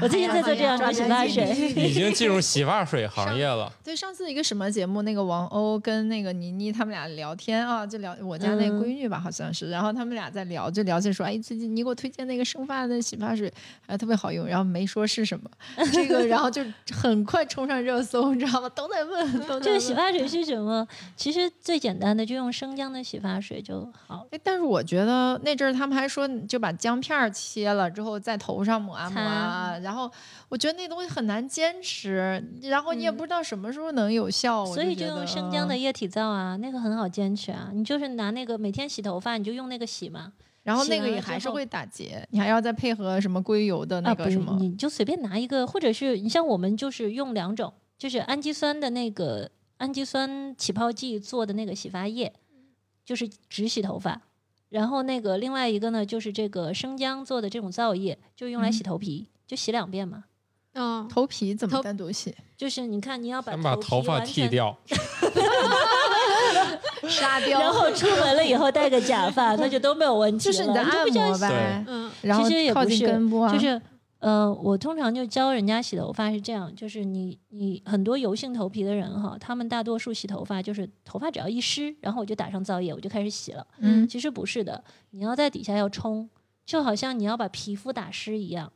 [0.01, 1.45] 我最近在做这两种洗发水。
[1.75, 3.73] 已经进入洗发水行业了。
[3.83, 13.53] 对，上次一个什么节目，那个王鸥跟那个倪妮他们俩聊天啊，就聊我家那嗯闺女吧，好像是，然后他们俩在聊，就聊起说，哎，最近你给我推荐那个生发的洗发水，
[13.89, 15.51] 还特别好用，然后没说是什么，
[15.93, 18.69] 这个然后就很快冲上热搜，你知道吗？
[18.69, 20.87] 都在问，都在这个洗发水是什么？
[21.17, 24.27] 其实最简单的，就用生姜的洗发水就好了。
[24.31, 30.11] 哎，但是我觉得那阵儿他们还说，就把姜片儿切了之后在头上抹啊抹啊，然后
[30.49, 37.71] 我觉得那东西很难坚持，然后你也嗯不知道什么时候能有效，我所以就用生姜的嗯液体皂啊，那个很好坚持啊。
[37.73, 40.33] 你就是拿那个每天洗头发，你就用那个洗嘛。
[40.63, 44.59] 然后那个也还是会打结，你还要再配合什么硅油的那个什么。
[44.61, 52.31] 你就随便拿一个，或者是你像我们就是用两种，就是氨基酸的那个氨基酸起泡剂做的那个洗发液，
[53.07, 54.21] 就是只洗头发。
[54.71, 60.25] 然后那个另外一个呢，就是这个生姜做的这种皂液，就用来洗嗯头皮，就洗两遍嘛。
[60.75, 62.33] 嗯，头皮怎么头单独洗？
[62.57, 64.77] 就是你看，你要把先把头头发剃掉，
[67.09, 70.53] 沙雕，然后出门了以后戴个假发，那就都没有问题了。
[70.53, 73.83] 就是你的按就比较摩呗，嗯然后其实也靠近不是根部啊，就是
[74.21, 83.67] 呃，我通常就教人家洗头发是这样，就是你你很多油性头皮的人哈，他们大多数洗头发就是头发只要一湿，然后我就打上皂液，我就开始洗了。
[83.79, 86.29] 嗯其实不是的，你要在底下要冲，
[86.67, 88.71] 就好像你要把皮肤打湿一样，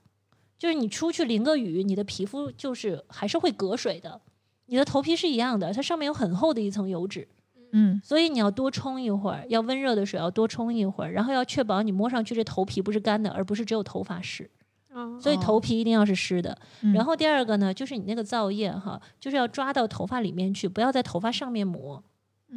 [0.58, 4.22] 就是你出去淋个雨，你的皮肤就是还是会隔水的。
[4.66, 7.28] 你的头皮是一样的，它上面有很厚的一层油脂，
[7.72, 14.50] 嗯所以你要多冲一会儿，要温热的水要多冲一会儿，然后要确保你摸上去这头皮不是干的，而不是只有头发湿。
[14.94, 16.56] 嗯所以头皮一定要是湿的。
[16.82, 22.02] 嗯然后第二个呢，就是你那个皂液哈，就是要抓到头发里面去，不要在头发上面抹，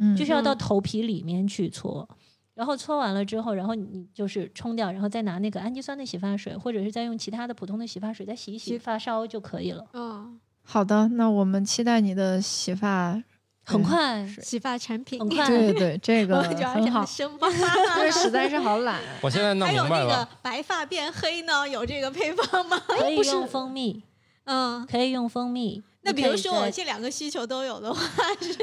[0.00, 2.08] 嗯就是要到嗯头皮里面去搓。
[2.54, 13.22] 然后搓完了之后，然后你就是冲掉，然后再拿那个氨基酸的洗发水，或者是再用其他的普通的洗发水再洗一洗洗发梢就可以了，嗯，好的，那我们期待你的洗发。
[13.68, 15.46] 很快，洗发产品，很快。
[15.46, 17.48] 对对， 这个很好，生发。
[17.98, 18.98] 因为实在是好懒。
[19.20, 22.80] 我现在弄还有那个明白了，白发变黑呢，有这个配方吗？
[22.88, 24.02] 可以用蜂蜜，
[24.44, 25.82] 嗯，可以用蜂蜜。
[26.02, 28.00] 那比如说我这两个需求都有的话，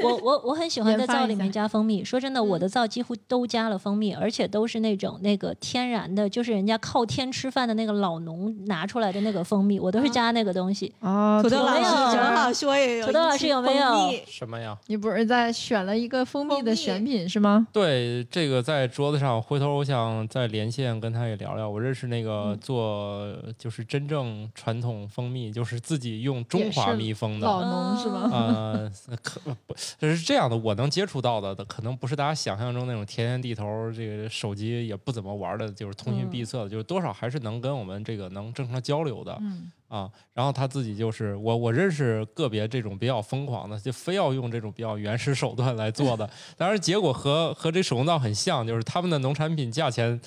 [0.02, 2.02] 我我我很喜欢在皂里面加蜂蜜。
[2.02, 10.92] 说真的，我的皂几乎都加了蜂蜜，而且都是那种那个天然的，就是人家靠天吃饭的那个老农拿出来的那个蜂蜜，我都是啊加那个东西。
[11.00, 14.76] 啊，土豆老师正好说也有土豆老师有没有什么呀？
[14.86, 17.68] 你不是在选了一个蜂蜜的选品是吗？
[17.72, 21.68] 对，这个在桌子上，回头我想再连线跟他也聊聊。
[21.68, 27.46] 我认识那个嗯做就是真正传统蜂蜜，就是自己用中华蜜蜂的。
[27.46, 28.28] 老农是吗？
[28.32, 28.90] 呃，
[29.22, 39.36] 可不，这是这样的，我能接触到的，可能不是大家想象中那种天天地头，这个手机也不怎么玩的，就是通讯闭塞的，就是多少还是能跟我们这个能正常交流的。
[39.40, 50.20] 嗯，啊，然后他自己就是我，我认识个别这种比较疯狂的，就非要用这种比较原始手段来做的， 当然结果和和这手工皂很像，就是他们的农产品价钱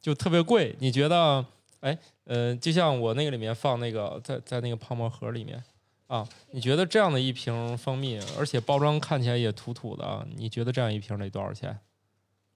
[0.00, 0.74] 就特别贵。
[0.78, 1.44] 你觉得，
[1.80, 5.62] 哎，呃，就像我那个里面放那个在在那个泡沫盒里面
[6.06, 11.78] 啊，你觉得这样的一瓶蜂蜜，而且包装看起来也土土的，你觉得这样一瓶得多少钱？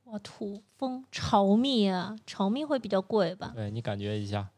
[0.04, 3.52] 哇，土蜂巢蜜啊，巢蜜会比较贵吧？
[3.54, 4.48] 对你感觉一下，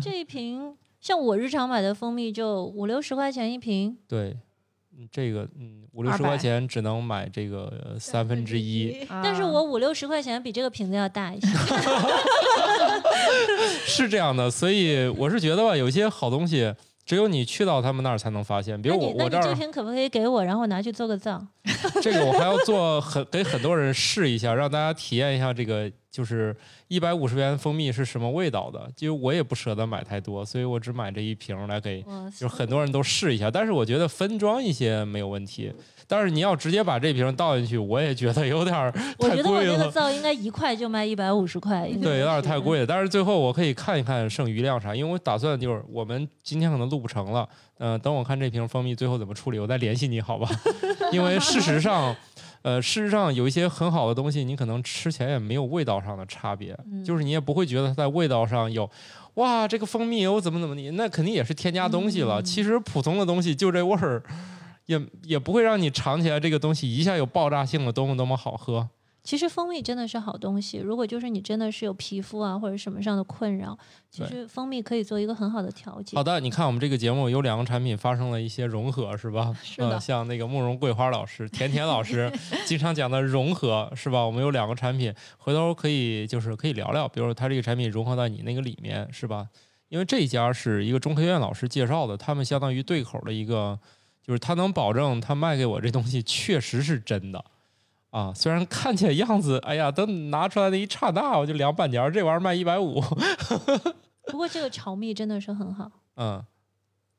[0.00, 4.36] 这一瓶，像我日常买的蜂蜜就五六十块钱一瓶， 对。
[4.98, 11.46] 嗯这个嗯五六十块钱只能买这个呃三分之一， 但是啊我五六十块钱比这个瓶子要大一些。
[13.84, 16.74] 是这样的，所以我是觉得吧，有些好东西
[17.06, 18.80] 只有你去到他们那儿才能发现。
[18.82, 21.46] 比如我我这儿可不可以给我，然后拿去做个葬？
[22.02, 26.54] 这个我还要做很给很多人试一下，让大家体验一下这个就是
[26.88, 28.90] 一百五十元蜂蜜是什么味道的。
[28.96, 32.02] 就我也不舍得买太多，所以我只买这一瓶来给
[32.36, 33.48] 就是很多人都试一下。
[33.50, 35.72] 但是我觉得分装一些没有问题，
[36.08, 39.90] 但是你要直接把这瓶倒进去，我也觉得有点儿 我太贵觉得我这个了。
[39.90, 42.86] 皂应该一块就卖一百五十块， 对，有点是太贵了。
[42.86, 47.48] 但是最后我可以看一看剩余量啥，因为我打算就是我们今天可能录不成了，
[47.78, 50.48] 嗯、等我看这瓶蜂蜜最后怎么处理，我再联系你好吧？
[51.12, 52.14] 因为事实上，
[52.62, 58.88] 呃，事实上有一些很好的东西，你可能吃起来也没有味道上的差别，嗯就是你也不会觉得它在味道上有。
[59.34, 62.40] 哇，这个蜂蜜油怎么怎么地，那肯定也是添加东西了。
[62.40, 64.22] 嗯其实普通的东西就这味儿，
[64.86, 68.88] 也也不会让你尝起来这个东西一下有爆炸性的多么多么好喝。
[69.22, 73.76] 其实蜂蜜真的是好东西，如果就是你真的是有皮肤啊或者什么上的困扰，
[74.08, 76.16] 其实蜂蜜可以做一个很好的调节。
[76.16, 79.52] 好的，你看我们这个节目有两个产品发生了一些融合，是吧？
[79.60, 82.32] 是的呃像那个慕容桂花老师、甜甜老师
[82.64, 84.24] 经常讲的融合，是吧？
[84.24, 89.48] 我们有两个产品，回头可以就是可以聊聊，比如说它这个产品融合到你那个里面，是吧？
[89.88, 93.76] 因为这一家是一个中科院老师介绍的，他们相当于对口的一个，
[94.26, 97.44] 就是他能保证他卖给我这东西确实是真的。
[98.10, 102.98] 啊，虽然看起来样子，哎呀，等拿出来的一刹那，我就凉半截儿，这玩意儿卖一百五，
[104.26, 106.42] 不过这个巢蜜真的是很好，嗯，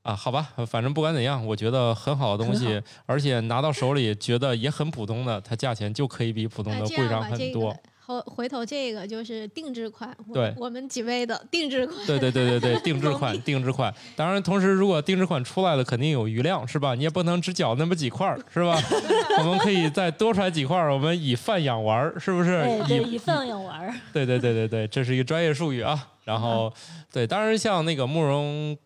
[0.02, 7.72] 啊，好吧，反正不管怎样，我觉得很好的东西，而且拿到手里觉得也很普通的，它价钱就可以比普通的贵上很多。
[7.72, 13.94] 个后回头这个就是定制款，我对我们几位的定制款，对对对对对，定制款， 定制款。
[14.16, 16.96] 当然，同时如果定制款出来了，肯定有余量，是吧？
[16.96, 18.80] 你也不能只搅那么几块儿，是吧？
[19.40, 22.66] 我们可以再多出来几块儿，我们以饭养玩儿，是不是？
[22.88, 23.94] 以以贩养玩儿。
[24.14, 26.08] 对对对对对，这是一个专业术语啊。
[26.24, 26.74] 然后，
[27.12, 28.78] 对，当然像那个慕容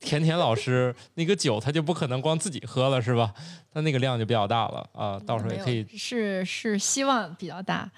[0.00, 3.32] 甜甜老师那个酒，他就不可能光自己喝了，是吧？
[3.72, 5.86] 他那个量就比较大了啊，到时候也可以。
[5.96, 7.90] 是是希望比较大，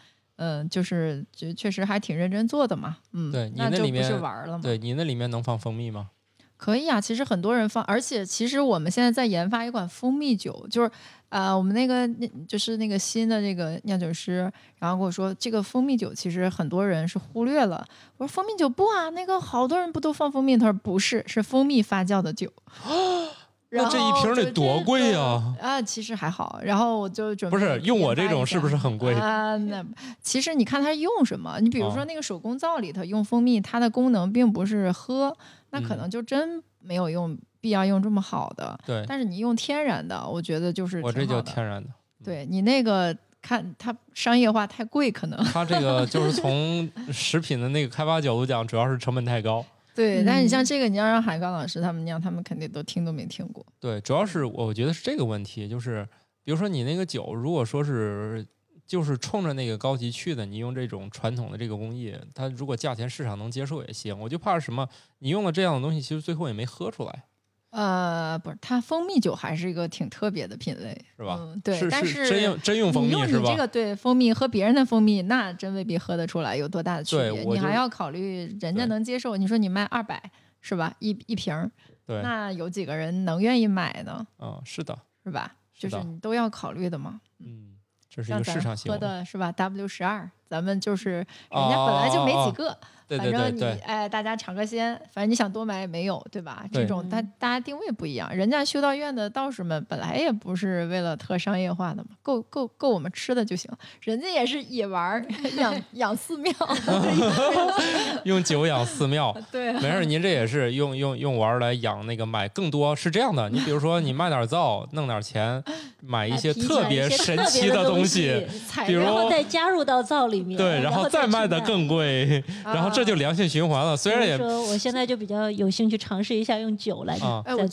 [0.45, 6.11] 嗯，就是就确实还挺认真做的嘛，嗯，对你那就不是那里面玩了嘛，对你那里面能放蜂蜜吗？
[6.57, 10.91] 可以啊，其实很多人放，而且其实我们现在在研发一款蜂蜜酒，就是
[11.29, 17.85] 呃，我们那个那就是那个新的这个酿酒师，然后跟我说这个蜂蜜酒其实很多人是忽略了。
[18.17, 20.57] 我说蜂蜜酒不啊，那个好多人不都放蜂蜜？
[20.57, 22.53] 他说不是，是蜂蜜发酵的酒。
[23.73, 26.61] 然那这一瓶得多贵个呀啊，其实还好。
[26.63, 29.15] 然后我就准备不是用我这种是不是很贵？
[29.15, 29.83] 啊，那
[30.21, 35.35] 其实你看它用什么，你比如说哦那个手工皂里头用蜂蜜，它的功能并不是喝，
[35.71, 38.79] 那可嗯能就真没有用必要用这么好的。
[38.85, 41.89] 对，但是你用天然的，我觉得就是我这就挺好的天然的。
[42.23, 49.65] 对你那个看它商业化太贵，可能它这个就是 从食品的那个开发角度讲，主要是成本太高。
[49.95, 53.65] 对，但是你像嗯这个，你要让海刚老师他们那样，他们肯定都听都没听过。
[53.79, 56.09] 对，主要是我觉得是这个问题，就是
[56.45, 58.47] 比如说你那个酒，如果说是
[58.87, 64.19] 就是冲着那个高级去的，你用这种传统的这个工艺，它如果价钱市场能接受也行。
[64.19, 64.89] 我就怕什么，
[65.19, 67.25] 你用了这样的东西，其实最后也没喝出来，
[67.73, 71.39] 呃，不是，它蜂蜜酒还是一个挺特别的品类，是吧？
[71.41, 73.33] 嗯，对，是但是真用真用蜂你蜜是吧？
[73.33, 77.31] 用你这个对蜂蜜和别人的蜂蜜，那真未必喝得出来有多大的区别。
[77.45, 79.39] 你还要考虑人家能接受。
[79.39, 80.23] 你说你卖二百
[80.61, 80.95] 是吧？
[80.99, 81.71] 一一瓶，
[82.07, 84.27] 对，那有几个人能愿意买呢？
[84.39, 85.55] 嗯，是的，是吧？
[85.75, 87.23] 就是你都要考虑的嘛。
[87.39, 87.73] 嗯，
[88.11, 89.01] 这是一像咱个市场行喝为。
[89.01, 92.77] 的是吧？W 十二，咱们就是人家本来就没哦哦哦
[93.19, 96.65] 反正你对对对，哎，大家尝个鲜，反正你想多买也没有，对吧？
[96.73, 105.25] 这种大大家定位不一样，人家修道院的道士们本来也不是为了特商业化的嘛，够够够我们吃的就行，人家也是野玩儿
[105.57, 106.53] 养养寺庙
[108.25, 109.37] 用酒养寺庙。
[109.51, 113.49] 对啊，没事，您这也是用用用玩儿来养那个买更多，是这样的。
[113.51, 115.63] 你比如说，你卖点儿皂，弄点儿钱，
[116.01, 123.97] 买一些特别神奇的东西，材比如料然后再加入到皂里面，对，然后再卖的更贵，然后这就良性循环了。
[123.97, 127.19] 虽然也说，我现在就比较有兴趣尝试一下用酒来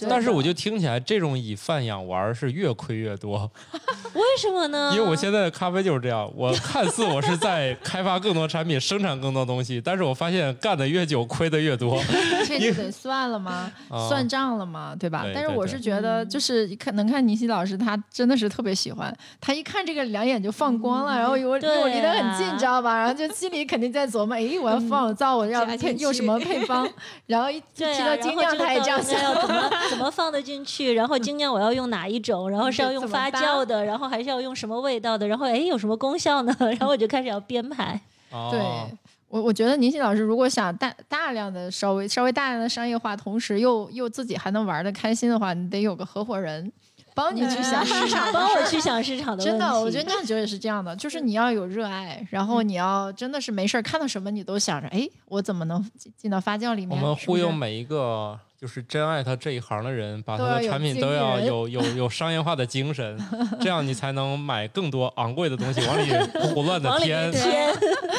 [0.10, 3.50] 但是我就听起来，这种以贩养玩是越亏越多，
[4.14, 4.92] 为什么呢？
[4.96, 12.02] 因为我现在的咖啡就是这样，我看似我是在开发更多产品，生产更多东西，但是我发现干的越久，亏的越多。
[12.46, 13.72] 这就得算了吗？
[13.90, 14.96] 啊算账了吗？
[15.00, 15.26] 对吧？
[15.34, 22.98] 但是我是觉得，就是看能看倪西老师，他真的是特别喜欢，他一看这个两眼就放光了，然后我对我离得很近，啊你知道吧？
[22.98, 26.88] 然后就心里肯定在琢磨，诶， 我要放皂，我要配用什么 配方，
[27.28, 29.20] 然后一提到精酿，他也这样想。
[29.42, 30.94] 怎么怎么放得进去？
[30.94, 32.50] 然后 精酿我要用哪一种？
[32.50, 35.28] 然后是要用发酵的，然后还是要用什么味道的？
[35.28, 36.56] 然后哎有什么功效呢？
[36.60, 38.00] 然后我就开始要编排。
[38.30, 38.88] 对哦，
[39.28, 46.72] 我我觉得宁信老师如果想大大量的稍微稍微大量的商业化，同时又又自己还能玩的开心的话，你得有个合伙人
[47.14, 49.46] 帮你去想市场帮我去想市场的问题。
[49.46, 57.04] 真的，我觉得酿酒也是这样的，就是你要有热爱，然后你要真的是没事儿看到什么你都想着，哎，我怎么能进进到发酵里面我面？
[57.04, 63.18] 们忽悠每一个就是真爱他这一行的人，把他的产品都要有有有商业化的精神，
[63.62, 66.12] 这样你才能买更多昂贵的东西往里
[66.54, 67.32] 胡乱的添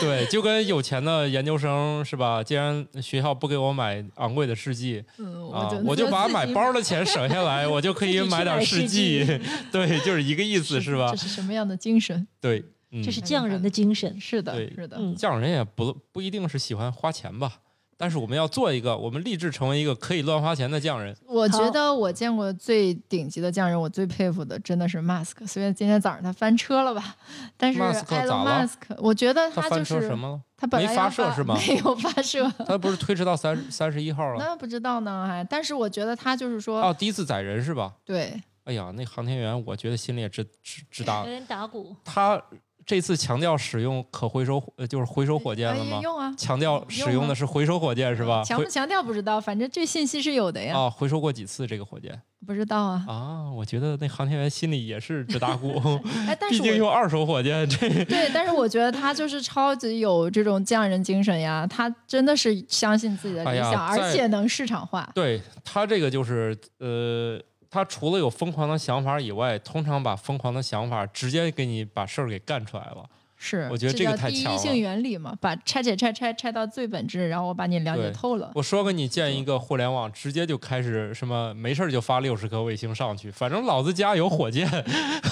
[0.00, 2.42] 对，就跟有钱的研究生是吧？
[2.42, 9.40] 既然学校不给我买昂贵的试剂嗯，啊就，我就把买包的钱省下来，我就可以买点试试剂剂。
[9.70, 11.18] 对，就是一个意思是吧这？
[11.18, 12.26] 是什么样的精神？
[12.40, 14.18] 对，嗯这，是匠人的精神。
[14.18, 17.58] 是的，是的，嗯，匠人也不不一定是喜欢花钱吧。
[18.00, 21.14] 但是我们要做一个，我们立志成为一个可以乱花钱的匠人。
[21.26, 25.46] 我觉得我见过最顶级的匠人，我最佩服的真的是 Mask。
[25.46, 27.14] 虽然今天早上他翻车了吧，
[27.58, 30.40] 但是 Musk 咋 Elon 了 Musk，我觉得他就是车什么了？
[30.56, 34.42] 他本来没发射是吗没有发射， 他不是推迟到三三十一号了？
[34.42, 35.44] 那不知道呢，还。
[35.44, 37.92] 但是我觉得他就是说，哦，第一次载人是吧？
[38.06, 38.32] 对，
[38.64, 41.26] 哎呀，那航天员我觉得心里也直直直打有。
[41.26, 41.94] 点打鼓。
[42.02, 42.42] 他
[42.90, 45.98] 这次强调使用可回收，呃，就是回收火箭了吗？
[45.98, 48.42] 哎用啊，强调使用的是回收火箭是吧？
[48.42, 53.04] 强不强调不知道，反正这信息是有的呀，啊，回收过几次这个火箭不知道啊。
[53.06, 53.52] 啊？
[53.54, 55.80] 我觉得那航天员心里也是直打鼓，
[56.26, 65.08] 哎，但毕是用二手火箭，这对，但是我觉得他就是超级有这种匠人精神呀，他真的是相信自己的理想，而且能市场化。
[65.14, 73.04] 对他这个就是呃，他除了有疯狂的想法以外，通常把疯狂的想法直接给你把事儿给干出来了。
[73.42, 78.50] 是，我觉得这个叫第一太强了性原理嘛，把拆解拆拆拆到最本质，然后我把你了解透了。
[78.54, 84.68] 我说给你建一个互联网，直接就开始什么没事儿就发六十颗卫星上去，反正老子家有火箭。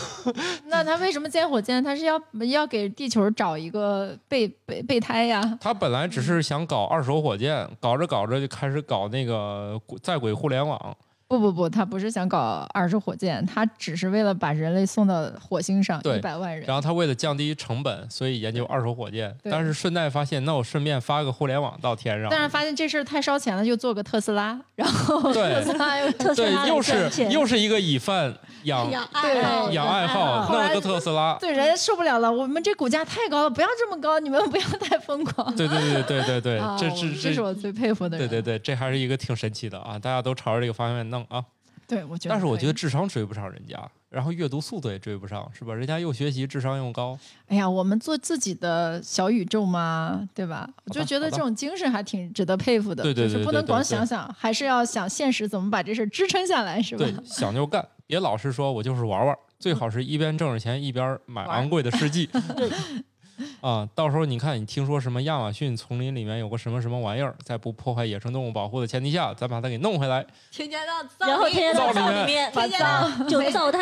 [0.66, 1.84] 那他为什么建火箭？
[1.84, 2.18] 他是要
[2.50, 5.58] 要给地球找一个备备备胎呀？
[5.60, 10.96] 他本来只是想搞二手火箭，搞着搞着就开始搞那个在轨互联网。
[11.28, 16.64] 不不不，他不是想搞二手火箭，他只是为了把人类送到火星上对一百万人。
[16.66, 19.36] 然后他为了降低成本，所以研究二手火箭。
[19.42, 22.30] 对但是顺带发现，那我顺便发个互联网到天上。
[22.30, 31.36] 但是发现这事儿太烧钱了，就做个特斯拉，然后对特斯拉又对，特斯拉又是又是一个以贩养养爱好养爱好，后来弄个特斯拉。
[31.38, 35.54] 对人家受不了了，我们这股价太高了，不要这么高，你们不要太疯狂。
[35.54, 38.26] 对对对对对对，这是这是我最佩服的人。
[38.26, 39.98] 对对对，这还是一个挺神奇的啊！
[39.98, 41.44] 大家都朝着这个方向弄啊。
[41.86, 42.34] 对，我觉得。
[42.34, 43.80] 但是我觉得智商追不上人家，
[44.10, 45.74] 然后阅读速度也追不上，是吧？
[45.74, 47.18] 人家又学习，智商又高。
[47.46, 50.68] 哎呀，我们做自己的小宇宙嘛，对吧？
[50.84, 53.02] 我就觉得这种精神还挺值得佩服的。
[53.02, 56.98] 对对对就是不能光对对对想想，还是要想现实怎么把这事儿支撑下来，是吧？
[56.98, 62.28] 对，想就干，别老是说我就是玩玩，最好是一边挣着钱一边买昂贵的试剂。
[63.60, 73.80] 啊，到时候你看，你听说什么亚马逊丛林里面有个什么什么玩意儿，在不破坏野生动物保护的前提下，咱把它给弄回来，添加到造然后里天天到灶灶里面里面添加到就造它，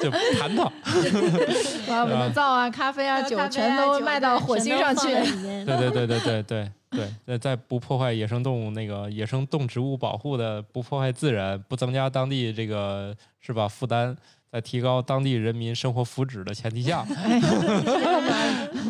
[0.00, 0.64] 就盘它。
[1.88, 5.08] 把我们的灶啊、咖啡啊、 酒啊全都卖到火星上去
[5.64, 14.16] 对对对对对对对，在在不破坏野生动物那个野生动植物保护的，不破坏自然，不增加当地这个是吧负担，
[14.50, 17.06] 在提高当地人民生活福祉的前提下，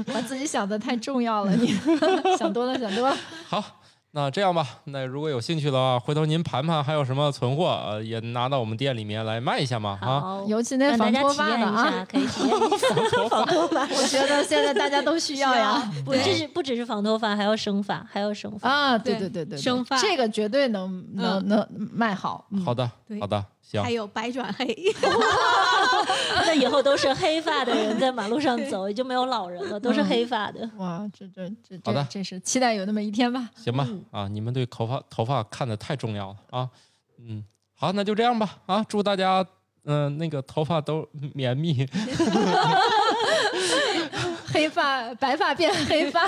[0.07, 1.75] 把 把自己想的太重要了，你
[2.39, 3.17] 想多了，想多了。
[3.49, 3.63] 好。
[4.13, 13.83] 那这样吧，那如果有兴趣的话，回头您盘盘还有什么存货，呃，也拿到我们店里面来卖一下嘛，啊，好，尤其那大防脱家体验一发的啊下，，可以体验一下防脱发。
[13.83, 15.81] 我觉得现在大家都需要呀。
[16.05, 18.69] 不只是不只是防脱发，还要生发，还要生发。
[18.69, 22.45] 啊，对对对对对，生发这个绝对能能能卖好。
[22.51, 22.91] 嗯好的
[23.21, 24.67] 好的，行还，有白转黑，
[26.45, 30.69] 那以后都是黑发的人在马路上走，也就没有老人了，都是黑发的。
[30.79, 33.49] 哇，这这这好的这真是期待有那么一天吧。
[33.55, 36.69] 行吧，啊，你们对头发头发看的太重要了啊，
[37.21, 37.45] 嗯，
[37.77, 39.47] 好，那就这样吧，啊，祝大家
[39.85, 41.75] 嗯、那个头发都绵密，
[44.53, 46.21] 黑发白发变黑发，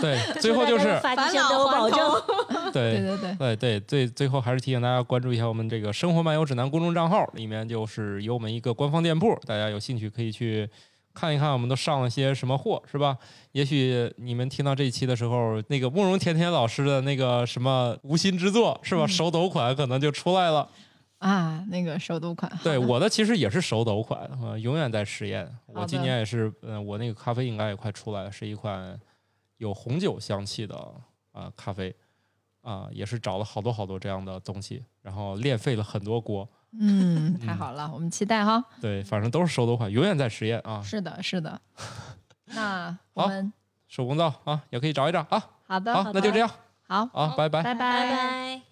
[0.00, 2.22] 对，最后就是发际线都有保证。
[2.72, 10.68] 对对对对，对对，最最后还是提醒大家关注一下我们这个“生活漫游指南”公众账号，里面就是有我们一个官方店铺，大家有兴趣可以去
[11.14, 13.16] 看一看，我们都上了些什么货，是吧？
[13.52, 19.06] 也许你们听到这一期的时候，那个慕容甜甜老师的那个什么无心之作，是吧？
[19.06, 20.68] 手抖款可能就出来了。
[21.18, 22.50] 啊，那个手抖款。
[22.64, 25.48] 对，我的其实也是手抖款，呃，永远在实验。
[25.66, 28.98] 我今年也是，嗯、我那个咖啡应该也快出来了，是一款
[29.58, 30.74] 有红酒香气的
[31.30, 31.94] 啊、咖啡，
[32.62, 36.48] 啊、也是找了好多好多这样的东西，然后练废了很多锅。
[36.78, 38.64] 嗯，太好了，我们期待哈。
[38.80, 40.80] 对，反正都是手抖款，永远在实验啊。
[40.82, 41.60] 是的，是的。
[42.54, 43.52] 那我好们
[43.88, 45.50] 手工皂啊，也可以找一找啊。
[45.66, 46.50] 好的，好，那就这样
[46.88, 47.62] 好，啊，拜拜。
[47.62, 48.71] 拜拜拜。